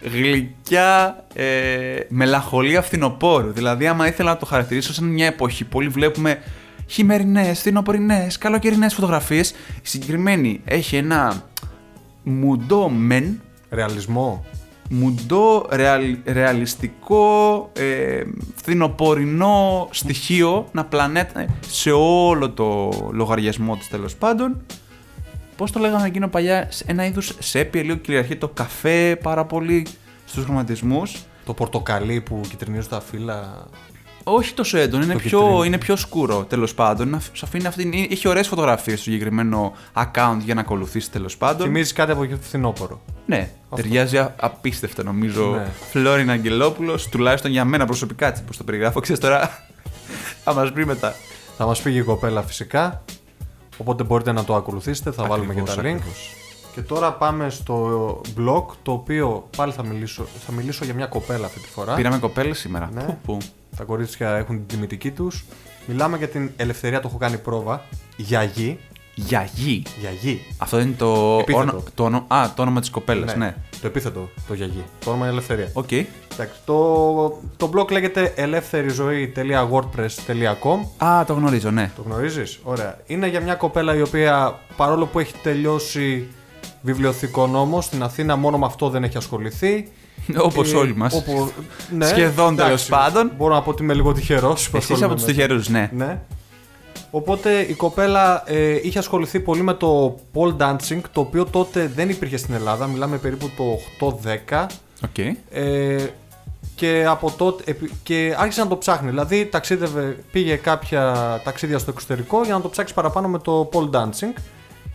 [0.01, 3.51] γλυκιά ε, μελαγχολία φθινοπόρου.
[3.51, 6.41] Δηλαδή, άμα ήθελα να το χαρακτηρίσω σαν μια εποχή που όλοι βλέπουμε
[6.87, 11.43] χειμερινές, φθινοπορεινές, καλοκαιρινές φωτογραφίες, η συγκεκριμένη έχει ένα
[12.23, 14.45] μουντό μεν, Ρεαλισμό.
[14.89, 18.23] Μουντό ρεαλ, ρεαλιστικό ε,
[18.55, 24.61] φθινοπορεινό στοιχείο να πλανέται σε όλο το λογαριασμό της τέλος πάντων.
[25.55, 29.85] Πώς το λέγαμε εκείνο παλιά, σε ένα είδους σέπια, λίγο κυριαρχεί το καφέ πάρα πολύ
[30.25, 31.17] στους χρωματισμούς.
[31.45, 33.67] Το πορτοκαλί που κυτρινίζουν τα φύλλα.
[34.31, 35.63] Όχι τόσο έντονο, είναι Το πιο, κυτρινό.
[35.63, 37.09] είναι πιο σκούρο τέλος πάντων.
[37.09, 41.65] Να Σου αφήνει αυτή, έχει ωραίες φωτογραφίες στο συγκεκριμένο account για να ακολουθήσει τέλος πάντων.
[41.67, 43.01] Θυμίζεις κάτι από φθινόπωρο.
[43.25, 45.45] Ναι, ταιριάζει α- απίστευτα νομίζω.
[45.49, 45.67] Ναι.
[45.91, 48.99] Φλόριν Αγγελόπουλος, τουλάχιστον για μένα προσωπικά έτσι πώς το περιγράφω.
[48.99, 49.65] Ξέρεις τώρα,
[50.43, 51.13] θα μας πει μετά.
[51.57, 53.03] Θα μας πήγε η κοπέλα φυσικά.
[53.77, 55.11] Οπότε μπορείτε να το ακολουθήσετε.
[55.11, 55.93] Θα βάλουμε και Ακριβώς, τα link.
[55.93, 56.33] ακριβώς.
[56.73, 61.45] Και τώρα πάμε στο blog το οποίο πάλι θα μιλήσω, θα μιλήσω για μια κοπέλα
[61.45, 61.93] αυτή τη φορά.
[61.93, 62.89] Πήραμε κοπέλες σήμερα.
[62.93, 63.01] Ναι.
[63.01, 63.37] Πού, πού.
[63.77, 65.45] Τα κορίτσια έχουν την τιμητική τους.
[65.85, 67.81] Μιλάμε για την ελευθερία, το έχω κάνει πρόβα.
[68.17, 68.79] Γιαγί.
[69.15, 69.83] Γιαγί.
[69.99, 70.41] Γιαγί.
[70.57, 71.63] Αυτό είναι το, Επίθετο.
[71.71, 73.35] όνο- το, όνο- α, το όνομα της κοπέλας.
[73.35, 73.55] Ναι.
[73.81, 74.83] Το επίθετο, το γιαγί.
[75.03, 75.69] Το όνομα είναι ελευθερία.
[75.73, 75.91] Οκ.
[75.91, 81.91] Εντάξει, το, το blog λέγεται ελεύθεριζωή.wordpress.com Α, το γνωρίζω, ναι.
[81.95, 82.97] Το γνωρίζεις; Ωραία.
[83.05, 86.27] Είναι για μια κοπέλα η οποία παρόλο που έχει τελειώσει
[86.81, 89.87] βιβλιοθηκονόμο στην Αθήνα μόνο με αυτό δεν έχει ασχοληθεί.
[90.47, 91.13] Όπως Ε, όλοι μας.
[91.13, 91.51] όπου-
[91.97, 93.31] ναι, Σχεδόν εντάξει, τέλος πάντων.
[93.37, 94.69] Μπορώ να πω ότι είμαι λίγο τυχερός.
[94.73, 95.89] Εσύ από τους τυχερούς, ναι.
[95.93, 96.19] Ναι.
[97.11, 102.09] Οπότε η κοπέλα ε, είχε ασχοληθεί πολύ με το pole dancing, το οποίο τότε δεν
[102.09, 102.87] υπήρχε στην Ελλάδα.
[102.87, 103.63] Μιλάμε περίπου το
[104.49, 104.65] 8-10.
[105.03, 105.17] Οκ.
[105.51, 105.97] Ε,
[106.75, 109.09] και, από τότε, επι- και άρχισε να το ψάχνει.
[109.09, 111.13] Δηλαδή ταξίδευε, πήγε κάποια
[111.43, 114.33] ταξίδια στο εξωτερικό για να το ψάξει παραπάνω με το pole dancing.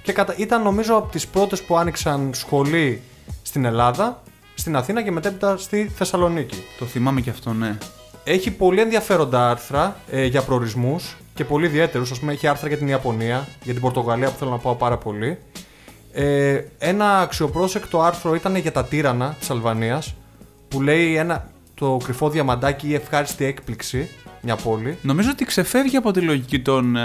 [0.03, 0.35] Και κατα...
[0.37, 3.03] ήταν νομίζω από τις πρώτες που άνοιξαν σχολή
[3.43, 4.22] στην Ελλάδα,
[4.55, 6.64] στην Αθήνα και μετέπειτα στη Θεσσαλονίκη.
[6.78, 7.78] Το θυμάμαι και αυτό, ναι.
[8.24, 12.11] Έχει πολύ ενδιαφέροντα άρθρα ε, για προορισμούς και πολύ ιδιαίτερους.
[12.12, 14.96] Α πούμε, έχει άρθρα για την Ιαπωνία, για την Πορτογαλία που θέλω να πάω πάρα
[14.98, 15.38] πολύ.
[16.12, 20.14] Ε, ένα αξιοπρόσεκτο άρθρο ήταν για τα τύρανα της Αλβανίας
[20.68, 24.09] που λέει ένα, το κρυφό διαμαντάκι ή ευχάριστη έκπληξη,
[24.40, 24.98] μια πόλη.
[25.02, 27.00] Νομίζω ότι ξεφεύγει από τη λογική των ε,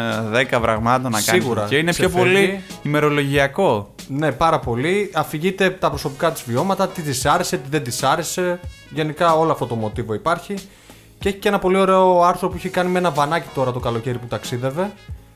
[0.52, 2.36] 10 πραγμάτων να κάνει Σίγουρα και είναι πιο ξεφεύγει.
[2.36, 3.94] πολύ ημερολογιακό.
[4.12, 5.12] Ναι, πάρα πολύ.
[5.14, 8.60] Αφηγείται τα προσωπικά της βιώματα, τι της άρεσε, τι δεν της άρεσε.
[8.90, 10.54] Γενικά όλο αυτό το μοτίβο υπάρχει.
[11.20, 13.80] Και έχει και ένα πολύ ωραίο άρθρο που έχει κάνει με ένα βανάκι τώρα το
[13.80, 14.92] καλοκαίρι που ταξίδευε.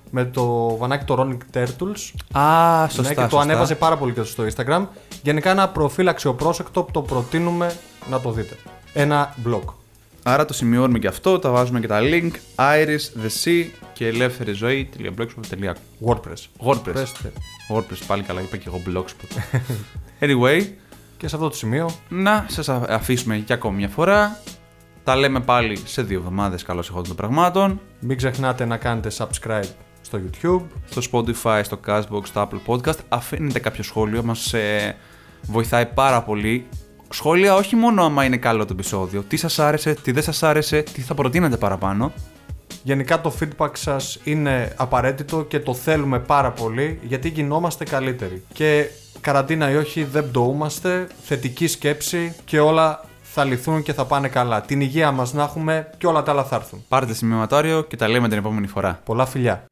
[0.09, 2.38] Με το βανάκι το Rolling Turtles.
[2.39, 3.01] Α, σωστά.
[3.01, 3.39] ναι, και το σωστά.
[3.39, 4.86] ανέβαζε πάρα πολύ και στο Instagram.
[5.21, 7.76] Γενικά ένα προφίλ αξιοπρόσεκτο που το προτείνουμε
[8.09, 8.57] να το δείτε.
[8.93, 9.83] Ένα blog.
[10.24, 12.32] Άρα το σημειώνουμε και αυτό, τα βάζουμε και τα link.
[12.55, 15.74] Iris, The Sea και ελεύθερη ζωή.blogspot.com.
[16.07, 16.65] WordPress.
[16.65, 16.93] WordPress.
[16.93, 17.11] Πες,
[17.74, 19.38] WordPress, πάλι καλά, είπα και εγώ blogspot.
[20.26, 20.65] anyway,
[21.17, 24.39] Και σε αυτό το σημείο να σας α- αφήσουμε για ακόμη μια φορά.
[25.03, 27.82] Τα λέμε πάλι σε δύο εβδομάδες καλώς εχόντων των πραγμάτων.
[27.99, 29.69] μην ξεχνάτε να κάνετε subscribe
[30.01, 30.61] στο YouTube.
[30.89, 32.97] Στο Spotify, στο Castbox, στο Apple Podcast.
[33.09, 34.95] Αφήνετε κάποιο σχόλιο, μας ε,
[35.41, 36.67] βοηθάει πάρα πολύ.
[37.14, 39.22] Σχόλια όχι μόνο άμα είναι καλό το επεισόδιο.
[39.28, 42.11] Τι σας άρεσε, τι δεν σας άρεσε, τι θα προτείνετε παραπάνω.
[42.84, 48.43] Γενικά το feedback σας είναι απαραίτητο και το θέλουμε πάρα πολύ γιατί γινόμαστε καλύτεροι.
[48.53, 48.89] Και
[49.22, 54.61] καραντίνα ή όχι δεν πτωούμαστε, θετική σκέψη και όλα θα λυθούν και θα πάνε καλά.
[54.61, 56.84] Την υγεία μας να έχουμε και όλα τα άλλα θα έρθουν.
[56.88, 58.99] Πάρτε σημειωματάριο και τα λέμε την επόμενη φορά.
[59.05, 59.66] Πολλά φιλιά.